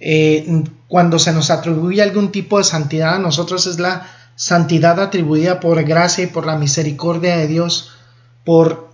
Eh, 0.00 0.64
cuando 0.88 1.18
se 1.18 1.32
nos 1.32 1.50
atribuye 1.50 2.02
algún 2.02 2.30
tipo 2.30 2.58
de 2.58 2.64
santidad 2.64 3.14
a 3.14 3.18
nosotros 3.18 3.66
es 3.66 3.78
la 3.78 4.06
santidad 4.36 5.00
atribuida 5.00 5.58
por 5.58 5.82
gracia 5.82 6.24
y 6.24 6.28
por 6.28 6.46
la 6.46 6.56
misericordia 6.56 7.36
de 7.36 7.48
Dios, 7.48 7.90
por 8.44 8.92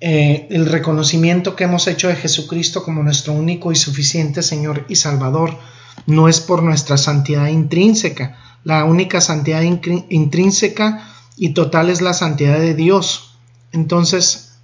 eh, 0.00 0.46
el 0.50 0.66
reconocimiento 0.66 1.56
que 1.56 1.64
hemos 1.64 1.86
hecho 1.86 2.08
de 2.08 2.16
Jesucristo 2.16 2.82
como 2.82 3.02
nuestro 3.02 3.32
único 3.32 3.72
y 3.72 3.76
suficiente 3.76 4.42
Señor 4.42 4.86
y 4.88 4.96
Salvador. 4.96 5.58
No 6.06 6.28
es 6.28 6.40
por 6.40 6.62
nuestra 6.62 6.96
santidad 6.96 7.48
intrínseca. 7.48 8.38
La 8.64 8.84
única 8.84 9.20
santidad 9.20 9.62
intrínseca 9.62 11.08
y 11.36 11.50
total 11.50 11.90
es 11.90 12.00
la 12.00 12.14
santidad 12.14 12.58
de 12.58 12.74
Dios. 12.74 13.36
Entonces, 13.72 14.58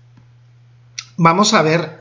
vamos 1.16 1.54
a 1.54 1.62
ver 1.62 2.00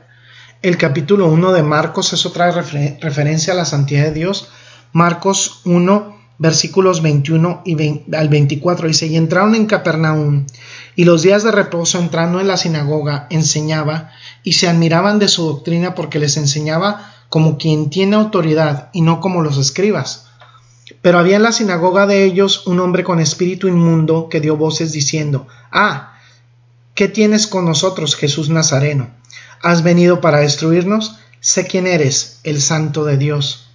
el 0.62 0.76
capítulo 0.76 1.28
1 1.28 1.52
de 1.52 1.62
Marcos, 1.62 2.12
es 2.12 2.26
otra 2.26 2.50
referencia 2.50 3.54
a 3.54 3.56
la 3.56 3.64
santidad 3.64 4.04
de 4.04 4.12
Dios. 4.12 4.48
Marcos 4.92 5.62
1, 5.64 6.19
versículos 6.40 7.02
21 7.02 7.62
y 7.66 8.14
al 8.16 8.30
24 8.30 8.88
dice, 8.88 9.06
y 9.06 9.16
entraron 9.16 9.54
en 9.54 9.66
Capernaum, 9.66 10.46
y 10.96 11.04
los 11.04 11.20
días 11.20 11.44
de 11.44 11.52
reposo 11.52 11.98
entrando 11.98 12.40
en 12.40 12.48
la 12.48 12.56
sinagoga 12.56 13.26
enseñaba, 13.28 14.10
y 14.42 14.54
se 14.54 14.66
admiraban 14.66 15.18
de 15.18 15.28
su 15.28 15.44
doctrina 15.44 15.94
porque 15.94 16.18
les 16.18 16.38
enseñaba 16.38 17.12
como 17.28 17.58
quien 17.58 17.90
tiene 17.90 18.16
autoridad 18.16 18.88
y 18.94 19.02
no 19.02 19.20
como 19.20 19.42
los 19.42 19.58
escribas. 19.58 20.28
Pero 21.02 21.18
había 21.18 21.36
en 21.36 21.42
la 21.42 21.52
sinagoga 21.52 22.06
de 22.06 22.24
ellos 22.24 22.66
un 22.66 22.80
hombre 22.80 23.04
con 23.04 23.20
espíritu 23.20 23.68
inmundo 23.68 24.30
que 24.30 24.40
dio 24.40 24.56
voces 24.56 24.92
diciendo, 24.92 25.46
Ah, 25.70 26.14
¿qué 26.94 27.06
tienes 27.06 27.46
con 27.46 27.66
nosotros, 27.66 28.16
Jesús 28.16 28.48
Nazareno? 28.48 29.10
¿Has 29.62 29.82
venido 29.82 30.22
para 30.22 30.38
destruirnos? 30.38 31.18
Sé 31.40 31.66
quién 31.66 31.86
eres, 31.86 32.40
el 32.44 32.62
santo 32.62 33.04
de 33.04 33.18
Dios. 33.18 33.69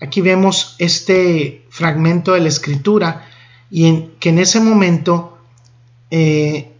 Aquí 0.00 0.20
vemos 0.22 0.76
este 0.78 1.66
fragmento 1.68 2.32
de 2.32 2.40
la 2.40 2.48
escritura 2.48 3.28
y 3.70 3.86
en, 3.86 4.12
que 4.18 4.30
en 4.30 4.38
ese 4.38 4.58
momento 4.60 5.38
eh, 6.10 6.72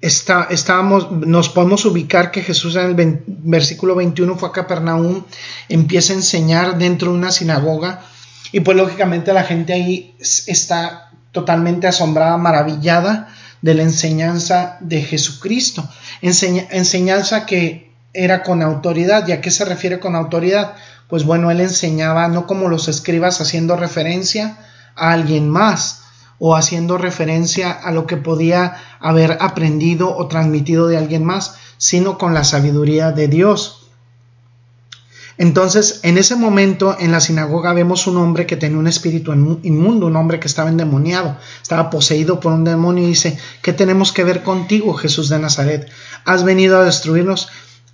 está, 0.00 0.48
estábamos, 0.50 1.10
nos 1.12 1.48
podemos 1.50 1.84
ubicar 1.84 2.30
que 2.30 2.42
Jesús 2.42 2.76
en 2.76 2.98
el 2.98 3.22
versículo 3.26 3.94
21 3.94 4.36
fue 4.36 4.48
a 4.48 4.52
Capernaum, 4.52 5.24
empieza 5.68 6.12
a 6.12 6.16
enseñar 6.16 6.78
dentro 6.78 7.12
de 7.12 7.18
una 7.18 7.32
sinagoga 7.32 8.02
y 8.50 8.60
pues 8.60 8.76
lógicamente 8.76 9.32
la 9.32 9.44
gente 9.44 9.72
ahí 9.72 10.14
está 10.18 11.10
totalmente 11.32 11.86
asombrada, 11.86 12.36
maravillada 12.36 13.34
de 13.62 13.74
la 13.74 13.82
enseñanza 13.82 14.76
de 14.80 15.02
Jesucristo, 15.02 15.88
enseñanza 16.20 17.46
que 17.46 17.91
era 18.12 18.42
con 18.42 18.62
autoridad. 18.62 19.26
¿Y 19.26 19.32
a 19.32 19.40
qué 19.40 19.50
se 19.50 19.64
refiere 19.64 20.00
con 20.00 20.16
autoridad? 20.16 20.74
Pues 21.08 21.24
bueno, 21.24 21.50
él 21.50 21.60
enseñaba 21.60 22.28
no 22.28 22.46
como 22.46 22.68
los 22.68 22.88
escribas 22.88 23.40
haciendo 23.40 23.76
referencia 23.76 24.58
a 24.96 25.12
alguien 25.12 25.48
más 25.48 26.02
o 26.38 26.56
haciendo 26.56 26.98
referencia 26.98 27.70
a 27.70 27.92
lo 27.92 28.06
que 28.06 28.16
podía 28.16 28.76
haber 28.98 29.38
aprendido 29.40 30.16
o 30.16 30.26
transmitido 30.26 30.88
de 30.88 30.98
alguien 30.98 31.24
más, 31.24 31.56
sino 31.78 32.18
con 32.18 32.34
la 32.34 32.44
sabiduría 32.44 33.12
de 33.12 33.28
Dios. 33.28 33.82
Entonces, 35.38 36.00
en 36.02 36.18
ese 36.18 36.36
momento 36.36 36.96
en 36.98 37.10
la 37.10 37.20
sinagoga 37.20 37.72
vemos 37.72 38.06
un 38.06 38.16
hombre 38.18 38.46
que 38.46 38.56
tenía 38.56 38.78
un 38.78 38.86
espíritu 38.86 39.32
inmundo, 39.32 40.06
un 40.06 40.16
hombre 40.16 40.38
que 40.38 40.46
estaba 40.46 40.68
endemoniado, 40.68 41.36
estaba 41.62 41.90
poseído 41.90 42.38
por 42.38 42.52
un 42.52 42.64
demonio 42.64 43.04
y 43.04 43.08
dice, 43.08 43.38
¿qué 43.62 43.72
tenemos 43.72 44.12
que 44.12 44.24
ver 44.24 44.42
contigo, 44.42 44.94
Jesús 44.94 45.28
de 45.28 45.38
Nazaret? 45.38 45.90
¿Has 46.24 46.44
venido 46.44 46.78
a 46.78 46.84
destruirnos? 46.84 47.48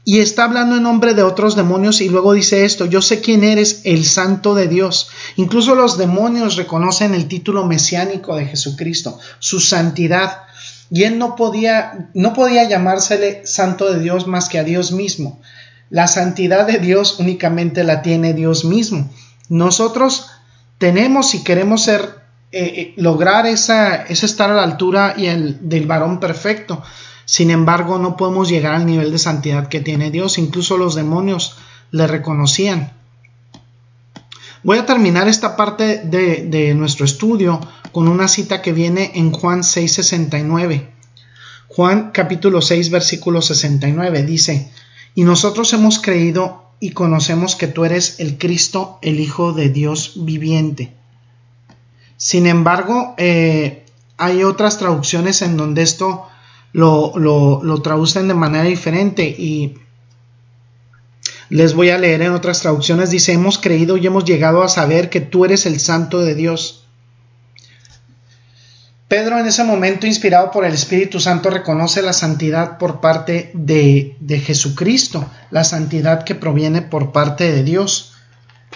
Y 0.08 0.20
está 0.20 0.44
hablando 0.44 0.76
en 0.76 0.84
nombre 0.84 1.12
de 1.12 1.22
otros 1.22 1.54
demonios 1.54 2.00
y 2.00 2.08
luego 2.08 2.32
dice 2.32 2.64
esto, 2.64 2.86
yo 2.86 3.02
sé 3.02 3.20
quién 3.20 3.44
eres, 3.44 3.82
el 3.84 4.06
santo 4.06 4.54
de 4.54 4.66
Dios. 4.66 5.10
Incluso 5.36 5.74
los 5.74 5.98
demonios 5.98 6.56
reconocen 6.56 7.12
el 7.12 7.28
título 7.28 7.66
mesiánico 7.66 8.34
de 8.34 8.46
Jesucristo, 8.46 9.18
su 9.38 9.60
santidad. 9.60 10.44
Y 10.90 11.02
él 11.02 11.18
no 11.18 11.36
podía, 11.36 12.08
no 12.14 12.32
podía 12.32 12.66
llamársele 12.66 13.42
santo 13.44 13.92
de 13.92 14.00
Dios 14.00 14.26
más 14.26 14.48
que 14.48 14.58
a 14.58 14.64
Dios 14.64 14.92
mismo. 14.92 15.42
La 15.90 16.06
santidad 16.06 16.66
de 16.66 16.78
Dios 16.78 17.20
únicamente 17.20 17.84
la 17.84 18.00
tiene 18.00 18.32
Dios 18.32 18.64
mismo. 18.64 19.10
Nosotros 19.50 20.30
tenemos, 20.78 21.28
si 21.28 21.44
queremos 21.44 21.82
ser, 21.82 22.00
eh, 22.50 22.62
eh, 22.64 22.94
lograr 22.96 23.44
esa, 23.44 24.04
ese 24.04 24.24
estar 24.24 24.50
a 24.50 24.54
la 24.54 24.62
altura 24.62 25.12
y 25.18 25.26
el, 25.26 25.68
del 25.68 25.86
varón 25.86 26.18
perfecto. 26.18 26.82
Sin 27.28 27.50
embargo, 27.50 27.98
no 27.98 28.16
podemos 28.16 28.48
llegar 28.48 28.72
al 28.72 28.86
nivel 28.86 29.12
de 29.12 29.18
santidad 29.18 29.68
que 29.68 29.80
tiene 29.80 30.10
Dios. 30.10 30.38
Incluso 30.38 30.78
los 30.78 30.94
demonios 30.94 31.56
le 31.90 32.06
reconocían. 32.06 32.94
Voy 34.62 34.78
a 34.78 34.86
terminar 34.86 35.28
esta 35.28 35.54
parte 35.54 36.00
de, 36.04 36.46
de 36.46 36.72
nuestro 36.72 37.04
estudio 37.04 37.60
con 37.92 38.08
una 38.08 38.28
cita 38.28 38.62
que 38.62 38.72
viene 38.72 39.10
en 39.16 39.30
Juan 39.30 39.60
6:69. 39.60 40.88
Juan 41.68 42.12
capítulo 42.14 42.62
6 42.62 42.88
versículo 42.88 43.42
69 43.42 44.22
dice, 44.22 44.72
y 45.14 45.24
nosotros 45.24 45.70
hemos 45.74 45.98
creído 45.98 46.64
y 46.80 46.92
conocemos 46.92 47.56
que 47.56 47.66
tú 47.66 47.84
eres 47.84 48.20
el 48.20 48.38
Cristo, 48.38 48.98
el 49.02 49.20
Hijo 49.20 49.52
de 49.52 49.68
Dios 49.68 50.12
viviente. 50.16 50.94
Sin 52.16 52.46
embargo, 52.46 53.14
eh, 53.18 53.84
hay 54.16 54.44
otras 54.44 54.78
traducciones 54.78 55.42
en 55.42 55.58
donde 55.58 55.82
esto 55.82 56.26
lo, 56.72 57.14
lo, 57.18 57.82
traducen 57.82 58.28
de 58.28 58.34
manera 58.34 58.64
diferente 58.64 59.24
y 59.24 59.74
les 61.48 61.74
voy 61.74 61.90
a 61.90 61.98
leer 61.98 62.22
en 62.22 62.32
otras 62.32 62.60
traducciones. 62.60 63.10
Dice, 63.10 63.32
hemos 63.32 63.58
creído 63.58 63.96
y 63.96 64.06
hemos 64.06 64.24
llegado 64.24 64.62
a 64.62 64.68
saber 64.68 65.10
que 65.10 65.20
tú 65.20 65.44
eres 65.44 65.66
el 65.66 65.80
Santo 65.80 66.20
de 66.20 66.34
Dios. 66.34 66.84
Pedro 69.08 69.38
en 69.38 69.46
ese 69.46 69.64
momento, 69.64 70.06
inspirado 70.06 70.50
por 70.50 70.66
el 70.66 70.74
Espíritu 70.74 71.18
Santo, 71.18 71.48
reconoce 71.48 72.02
la 72.02 72.12
santidad 72.12 72.76
por 72.76 73.00
parte 73.00 73.50
de, 73.54 74.16
Jesucristo, 74.44 75.26
la 75.50 75.64
santidad 75.64 76.24
que 76.24 76.34
proviene 76.34 76.82
por 76.82 77.10
parte 77.10 77.50
de 77.50 77.62
Dios. 77.62 78.12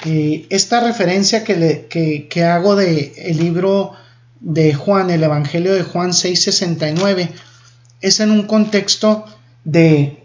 Y 0.07 0.47
esta 0.49 0.81
referencia 0.81 1.45
que, 1.45 1.57
le, 1.57 1.87
que, 1.87 2.45
hago 2.45 2.77
del 2.77 3.13
el 3.15 3.37
libro 3.37 3.93
de 4.41 4.73
Juan, 4.73 5.11
el 5.11 5.23
Evangelio 5.23 5.75
de 5.75 5.83
Juan 5.83 6.13
6:69, 6.13 7.29
es 8.03 8.21
en 8.21 8.31
un 8.31 8.43
contexto 8.43 9.25
de 9.65 10.25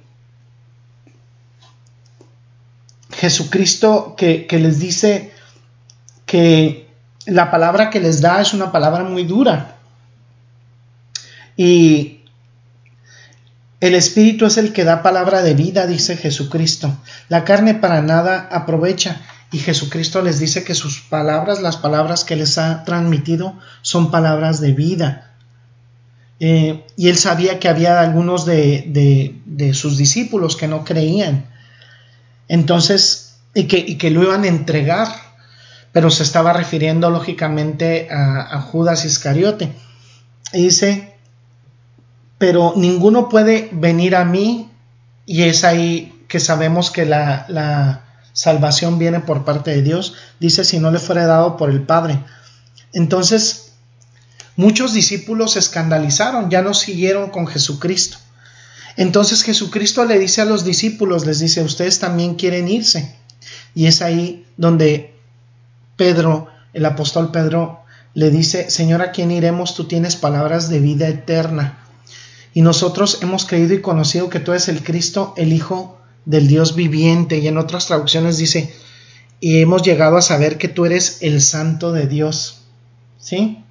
Jesucristo 3.11 4.15
que, 4.17 4.47
les 4.51 4.79
dice 4.79 5.31
que 6.25 6.89
la 7.25 7.49
palabra 7.49 7.89
que 7.89 7.99
les 7.99 8.21
da 8.21 8.41
es 8.41 8.53
una 8.53 8.71
palabra 8.71 9.03
muy 9.03 9.23
dura 9.23 9.75
y 11.55 12.17
el 13.79 13.93
Espíritu 13.95 14.45
es 14.45 14.57
el 14.57 14.73
que 14.73 14.83
da 14.83 15.03
palabra 15.03 15.41
de 15.43 15.53
vida, 15.53 15.85
dice 15.85 16.17
Jesucristo. 16.17 16.95
La 17.29 17.43
carne 17.43 17.75
para 17.75 18.01
nada 18.01 18.47
aprovecha. 18.51 19.21
Y 19.51 19.59
Jesucristo 19.59 20.21
les 20.21 20.39
dice 20.39 20.63
que 20.63 20.75
sus 20.75 20.99
palabras, 21.01 21.61
las 21.61 21.77
palabras 21.77 22.23
que 22.23 22.35
les 22.35 22.57
ha 22.57 22.83
transmitido, 22.83 23.53
son 23.81 24.11
palabras 24.11 24.59
de 24.61 24.73
vida. 24.73 25.26
Eh, 26.39 26.85
y 26.95 27.09
él 27.09 27.17
sabía 27.17 27.59
que 27.59 27.67
había 27.67 27.99
algunos 27.99 28.45
de, 28.45 28.83
de, 29.45 29.73
sus 29.73 29.97
discípulos 29.97 30.55
que 30.55 30.67
no 30.67 30.83
creían. 30.83 31.45
Entonces, 32.47 33.39
y 33.53 33.63
que, 33.63 33.77
y 33.77 33.97
que, 33.97 34.11
lo 34.11 34.23
iban 34.23 34.43
a 34.43 34.47
entregar, 34.47 35.07
pero 35.91 36.11
se 36.11 36.23
estaba 36.23 36.53
refiriendo 36.53 37.09
lógicamente 37.09 38.07
a, 38.11 38.61
Judas 38.61 39.03
Iscariote. 39.03 39.71
Y 40.53 40.65
dice, 40.65 41.15
pero 42.37 42.73
ninguno 42.75 43.29
puede 43.29 43.69
venir 43.71 44.15
a 44.15 44.23
mí 44.23 44.69
y 45.25 45.43
es 45.43 45.63
ahí 45.63 46.23
que 46.27 46.39
sabemos 46.39 46.91
que 46.91 47.05
la, 47.05 48.03
salvación 48.33 48.99
viene 48.99 49.19
por 49.19 49.43
parte 49.43 49.71
de 49.71 49.81
Dios. 49.81 50.13
Dice, 50.39 50.63
si 50.63 50.77
no 50.77 50.91
le 50.91 50.99
fuera 50.99 51.25
dado 51.25 51.57
por 51.57 51.71
el 51.71 51.81
Padre. 51.81 52.19
Entonces, 52.93 53.66
muchos 54.57 54.93
discípulos 54.93 55.53
se 55.53 55.59
escandalizaron, 55.59 56.49
ya 56.49 56.61
no 56.61 56.73
siguieron 56.73 57.29
con 57.29 57.47
Jesucristo. 57.47 58.17
Entonces 58.97 59.43
Jesucristo 59.43 60.03
le 60.03 60.19
dice 60.19 60.41
a 60.41 60.45
los 60.45 60.65
discípulos, 60.65 61.25
les 61.25 61.39
dice, 61.39 61.61
ustedes 61.61 61.99
también 61.99 62.35
quieren 62.35 62.67
irse. 62.67 63.15
Y 63.75 63.85
es 63.85 64.01
ahí 64.01 64.45
donde 64.57 65.13
Pedro, 65.95 66.47
el 66.73 66.85
apóstol 66.85 67.31
Pedro, 67.31 67.81
le 68.15 68.31
dice, 68.31 68.71
Señor, 68.71 69.03
¿a 69.03 69.11
quién 69.11 69.29
iremos? 69.29 69.75
Tú 69.75 69.85
tienes 69.85 70.15
palabras 70.15 70.69
de 70.69 70.79
vida 70.79 71.07
eterna. 71.07 71.77
Y 72.55 72.61
nosotros 72.61 73.19
hemos 73.21 73.45
creído 73.45 73.75
y 73.75 73.81
conocido 73.81 74.31
que 74.31 74.39
tú 74.39 74.51
eres 74.51 74.67
el 74.67 74.83
Cristo, 74.83 75.35
el 75.37 75.53
Hijo 75.53 75.99
del 76.25 76.47
Dios 76.47 76.75
viviente. 76.75 77.37
Y 77.37 77.47
en 77.47 77.59
otras 77.59 77.85
traducciones 77.85 78.37
dice, 78.37 78.73
y 79.39 79.61
hemos 79.61 79.83
llegado 79.83 80.17
a 80.17 80.23
saber 80.23 80.57
que 80.57 80.67
tú 80.67 80.87
eres 80.87 81.19
el 81.21 81.43
Santo 81.43 81.91
de 81.91 82.07
Dios. 82.07 82.63
¿Sí? 83.19 83.63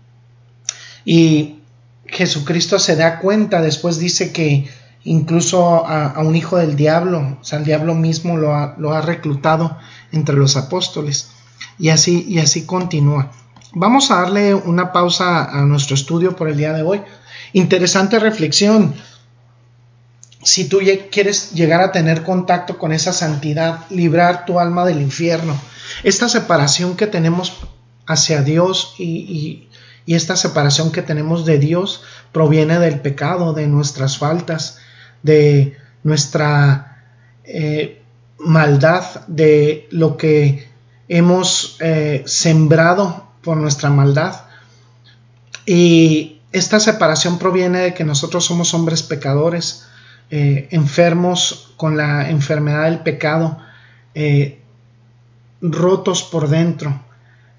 Y 1.07 1.61
Jesucristo 2.07 2.79
se 2.79 2.97
da 2.97 3.21
cuenta, 3.21 3.63
después 3.63 3.99
dice 3.99 4.33
que 4.33 4.69
incluso 5.05 5.87
a, 5.87 6.21
un 6.21 6.35
hijo 6.35 6.59
del 6.59 6.75
diablo, 6.75 7.39
o 7.41 7.45
sea, 7.45 7.61
el 7.61 7.65
diablo 7.65 7.95
mismo 7.95 8.37
lo 8.37 8.53
ha, 8.53 9.01
reclutado 9.01 9.79
entre 10.13 10.35
los 10.35 10.57
apóstoles. 10.57 11.31
Y 11.79 11.91
así, 11.91 12.27
y 12.29 12.41
así 12.41 12.67
continúa. 12.67 13.31
Vamos 13.73 14.11
a 14.11 14.17
darle 14.23 14.55
una 14.55 14.93
pausa 14.93 15.45
a 15.45 15.63
nuestro 15.63 15.95
estudio 15.95 16.35
por 16.35 16.49
el 16.49 16.57
día 16.57 16.73
de 16.73 16.83
hoy. 16.83 17.03
Interesante 17.53 18.19
reflexión. 18.19 18.95
Si 20.43 20.69
tú 20.69 20.81
quieres 21.11 21.53
llegar 21.53 21.81
a 21.81 21.93
tener 21.93 22.25
contacto 22.25 22.79
con 22.79 22.93
esa 22.93 23.13
santidad, 23.13 23.81
librar 23.91 24.45
tu 24.45 24.59
alma 24.59 24.85
del 24.85 25.01
infierno, 25.01 25.57
esta 26.03 26.29
separación 26.29 26.97
que 26.97 27.07
tenemos 27.07 27.53
hacia 28.07 28.43
Dios 28.43 28.95
y, 28.99 29.66
esta 30.15 30.37
separación 30.37 30.93
que 30.93 31.03
tenemos 31.03 31.45
de 31.45 31.59
Dios 31.59 32.03
proviene 32.33 32.79
del 32.79 33.01
pecado, 33.01 33.53
de 33.53 33.67
nuestras 33.67 34.19
faltas, 34.19 34.79
de 35.23 35.77
nuestra 36.05 37.03
eh, 37.45 38.03
maldad, 38.39 39.27
de 39.27 39.89
lo 39.91 40.17
que 40.17 40.69
hemos 41.09 41.77
eh, 41.81 42.23
sembrado 42.27 43.29
por 43.43 43.57
nuestra 43.57 43.91
maldad. 43.91 44.43
Y 45.67 46.41
esta 46.53 46.79
separación 46.79 47.39
proviene 47.39 47.81
de 47.81 47.95
que 47.95 48.05
nosotros 48.05 48.45
somos 48.45 48.73
hombres 48.75 49.03
pecadores, 49.03 49.87
eh, 50.31 50.69
enfermos 50.71 51.73
con 51.77 51.97
la 51.97 52.31
enfermedad 52.31 52.85
del 52.85 53.01
pecado, 53.01 53.59
rotos 55.61 56.23
por 56.23 56.49
dentro, 56.49 57.03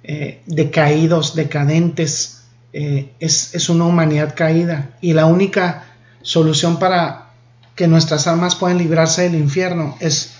eh, 0.04 0.42
decaídos, 0.46 1.36
decadentes, 1.36 2.44
eh, 2.74 3.14
es, 3.20 3.56
es, 3.56 3.70
una 3.70 3.86
humanidad 3.86 4.36
caída. 4.36 4.98
Y 5.02 5.14
la 5.14 5.26
única 5.26 5.86
solución 6.22 6.80
para 6.80 7.32
que 7.76 7.88
nuestras 7.88 8.28
almas 8.28 8.56
puedan 8.56 8.78
librarse 8.78 9.24
del 9.24 9.36
infierno 9.36 9.96
es 10.00 10.34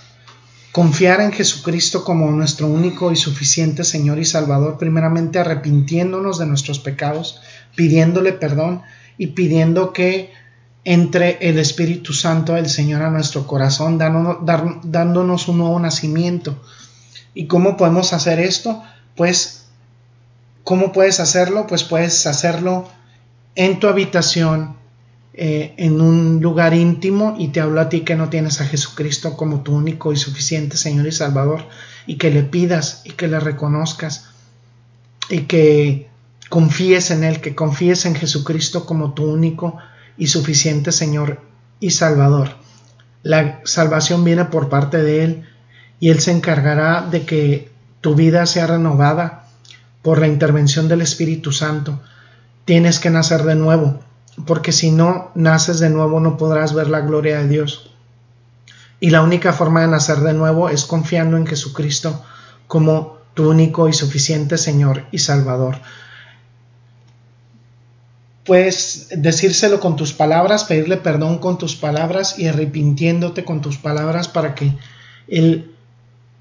confiar 0.72 1.20
en 1.20 1.32
Jesucristo 1.32 2.04
como 2.04 2.30
nuestro 2.30 2.66
único 2.66 3.10
y 3.12 3.16
suficiente 3.16 3.84
Señor 3.84 4.18
y 4.18 4.24
Salvador, 4.24 4.78
primeramente 4.78 5.38
arrepintiéndonos 5.38 6.38
de 6.38 6.46
nuestros 6.46 6.78
pecados, 6.78 7.40
pidiéndole 7.74 8.32
perdón 8.32 8.82
y 9.16 9.28
pidiendo 9.28 9.92
que 9.92 10.32
entre 10.84 11.38
el 11.40 11.58
Espíritu 11.58 12.12
Santo 12.12 12.54
del 12.54 12.68
Señor 12.68 13.02
a 13.02 13.10
nuestro 13.10 13.46
corazón, 13.46 13.98
dándonos 13.98 15.48
un 15.48 15.58
nuevo 15.58 15.78
nacimiento, 15.80 16.58
¿Y 17.38 17.46
cómo 17.46 17.76
podemos 17.76 18.12
hacer 18.12 18.40
esto? 18.40 18.82
Pues, 19.18 19.64
¿cómo 20.62 20.92
puedes 20.92 21.18
hacerlo? 21.18 21.66
Pues 21.66 21.82
puedes 21.82 22.24
hacerlo 22.28 22.88
en 23.56 23.80
tu 23.80 23.88
habitación, 23.88 24.76
eh, 25.34 25.74
en 25.76 26.00
un 26.00 26.40
lugar 26.40 26.72
íntimo, 26.72 27.34
y 27.36 27.48
te 27.48 27.60
hablo 27.60 27.80
a 27.80 27.88
ti 27.88 28.02
que 28.02 28.14
no 28.14 28.28
tienes 28.28 28.60
a 28.60 28.66
Jesucristo 28.66 29.36
como 29.36 29.62
tu 29.64 29.74
único 29.74 30.12
y 30.12 30.16
suficiente 30.16 30.76
Señor 30.76 31.08
y 31.08 31.10
Salvador, 31.10 31.64
y 32.06 32.14
que 32.14 32.30
le 32.30 32.44
pidas 32.44 33.02
y 33.04 33.10
que 33.10 33.26
le 33.26 33.40
reconozcas, 33.40 34.28
y 35.28 35.40
que 35.46 36.08
confíes 36.48 37.10
en 37.10 37.24
Él, 37.24 37.40
que 37.40 37.56
confíes 37.56 38.06
en 38.06 38.14
Jesucristo 38.14 38.86
como 38.86 39.14
tu 39.14 39.24
único 39.24 39.78
y 40.16 40.28
suficiente 40.28 40.92
Señor 40.92 41.40
y 41.80 41.90
Salvador. 41.90 42.50
La 43.24 43.62
salvación 43.64 44.22
viene 44.22 44.44
por 44.44 44.68
parte 44.68 45.02
de 45.02 45.24
Él 45.24 45.48
y 45.98 46.10
Él 46.10 46.20
se 46.20 46.30
encargará 46.30 47.02
de 47.02 47.26
que 47.26 47.77
tu 48.00 48.14
vida 48.14 48.46
sea 48.46 48.66
renovada 48.66 49.44
por 50.02 50.18
la 50.18 50.28
intervención 50.28 50.88
del 50.88 51.02
Espíritu 51.02 51.52
Santo. 51.52 52.00
Tienes 52.64 52.98
que 52.98 53.10
nacer 53.10 53.42
de 53.42 53.54
nuevo, 53.54 54.00
porque 54.46 54.72
si 54.72 54.90
no 54.90 55.30
naces 55.34 55.80
de 55.80 55.90
nuevo 55.90 56.20
no 56.20 56.36
podrás 56.36 56.74
ver 56.74 56.88
la 56.88 57.00
gloria 57.00 57.38
de 57.38 57.48
Dios. 57.48 57.90
Y 59.00 59.10
la 59.10 59.22
única 59.22 59.52
forma 59.52 59.82
de 59.82 59.88
nacer 59.88 60.18
de 60.18 60.32
nuevo 60.32 60.68
es 60.68 60.84
confiando 60.84 61.36
en 61.36 61.46
Jesucristo 61.46 62.22
como 62.66 63.18
tu 63.34 63.50
único 63.50 63.88
y 63.88 63.92
suficiente 63.92 64.58
Señor 64.58 65.04
y 65.12 65.18
Salvador. 65.18 65.78
Puedes 68.44 69.08
decírselo 69.14 69.78
con 69.78 69.96
tus 69.96 70.12
palabras, 70.12 70.64
pedirle 70.64 70.96
perdón 70.96 71.38
con 71.38 71.58
tus 71.58 71.76
palabras 71.76 72.38
y 72.38 72.48
arrepintiéndote 72.48 73.44
con 73.44 73.60
tus 73.60 73.76
palabras 73.76 74.26
para 74.26 74.54
que 74.54 74.76
Él 75.28 75.74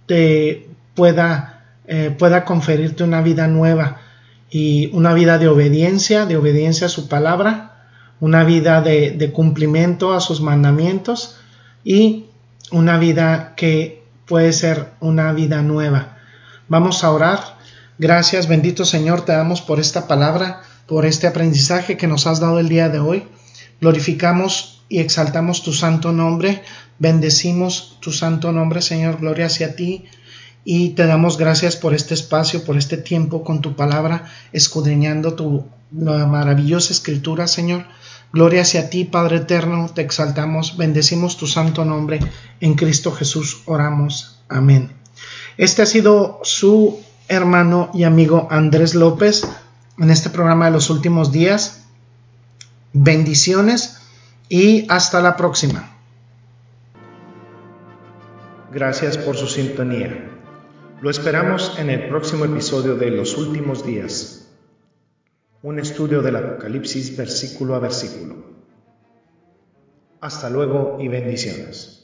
te 0.05 0.66
pueda, 0.97 1.63
eh, 1.87 2.13
pueda 2.17 2.43
conferirte 2.43 3.03
una 3.03 3.21
vida 3.21 3.47
nueva 3.47 4.01
y 4.49 4.89
una 4.93 5.13
vida 5.13 5.37
de 5.37 5.47
obediencia, 5.47 6.25
de 6.25 6.35
obediencia 6.35 6.87
a 6.87 6.89
su 6.89 7.07
palabra, 7.07 7.85
una 8.19 8.43
vida 8.43 8.81
de, 8.81 9.11
de 9.11 9.31
cumplimiento 9.31 10.13
a 10.13 10.19
sus 10.19 10.41
mandamientos 10.41 11.37
y 11.83 12.25
una 12.71 12.97
vida 12.97 13.53
que 13.55 14.03
puede 14.25 14.51
ser 14.53 14.87
una 14.99 15.31
vida 15.33 15.61
nueva. 15.61 16.17
Vamos 16.67 17.03
a 17.03 17.11
orar. 17.11 17.39
Gracias, 17.99 18.47
bendito 18.47 18.83
Señor, 18.83 19.23
te 19.23 19.33
damos 19.33 19.61
por 19.61 19.79
esta 19.79 20.07
palabra, 20.07 20.63
por 20.87 21.05
este 21.05 21.27
aprendizaje 21.27 21.95
que 21.95 22.07
nos 22.07 22.25
has 22.25 22.39
dado 22.39 22.59
el 22.59 22.69
día 22.69 22.89
de 22.89 22.99
hoy. 22.99 23.27
Glorificamos 23.79 24.83
y 24.89 24.99
exaltamos 24.99 25.61
tu 25.61 25.73
santo 25.73 26.11
nombre 26.11 26.63
Bendecimos 26.99 27.97
tu 27.99 28.11
santo 28.11 28.51
nombre, 28.51 28.81
Señor, 28.81 29.19
gloria 29.19 29.45
hacia 29.45 29.75
ti. 29.75 30.05
Y 30.63 30.89
te 30.89 31.05
damos 31.05 31.37
gracias 31.37 31.75
por 31.75 31.93
este 31.93 32.13
espacio, 32.13 32.63
por 32.63 32.77
este 32.77 32.97
tiempo 32.97 33.43
con 33.43 33.61
tu 33.61 33.75
palabra, 33.75 34.31
escudriñando 34.51 35.33
tu 35.33 35.65
maravillosa 35.91 36.91
escritura, 36.91 37.47
Señor. 37.47 37.85
Gloria 38.33 38.63
hacia 38.63 38.89
ti, 38.89 39.05
Padre 39.05 39.37
eterno, 39.37 39.89
te 39.93 40.01
exaltamos, 40.01 40.75
bendecimos 40.75 41.37
tu 41.37 41.47
santo 41.47 41.85
nombre. 41.85 42.19
En 42.59 42.75
Cristo 42.75 43.11
Jesús 43.13 43.61
oramos. 43.65 44.39
Amén. 44.49 44.91
Este 45.57 45.81
ha 45.81 45.85
sido 45.85 46.39
su 46.43 46.99
hermano 47.29 47.89
y 47.93 48.03
amigo 48.03 48.47
Andrés 48.51 48.95
López 48.95 49.43
en 49.97 50.11
este 50.11 50.29
programa 50.29 50.65
de 50.65 50.71
los 50.71 50.89
últimos 50.89 51.31
días. 51.31 51.85
Bendiciones 52.93 53.97
y 54.49 54.85
hasta 54.89 55.21
la 55.21 55.37
próxima. 55.37 55.93
Gracias 58.71 59.17
por 59.17 59.37
su 59.37 59.47
sintonía. 59.47 60.36
Lo 60.99 61.11
esperamos 61.11 61.77
en 61.77 61.91
el 61.91 62.09
próximo 62.09 62.45
episodio 62.45 62.95
de 62.95 63.11
Los 63.11 63.37
Últimos 63.37 63.85
Días, 63.85 64.51
un 65.61 65.77
estudio 65.77 66.23
del 66.23 66.35
Apocalipsis 66.37 67.15
versículo 67.15 67.75
a 67.75 67.79
versículo. 67.79 68.35
Hasta 70.21 70.49
luego 70.49 70.97
y 70.99 71.07
bendiciones. 71.07 71.96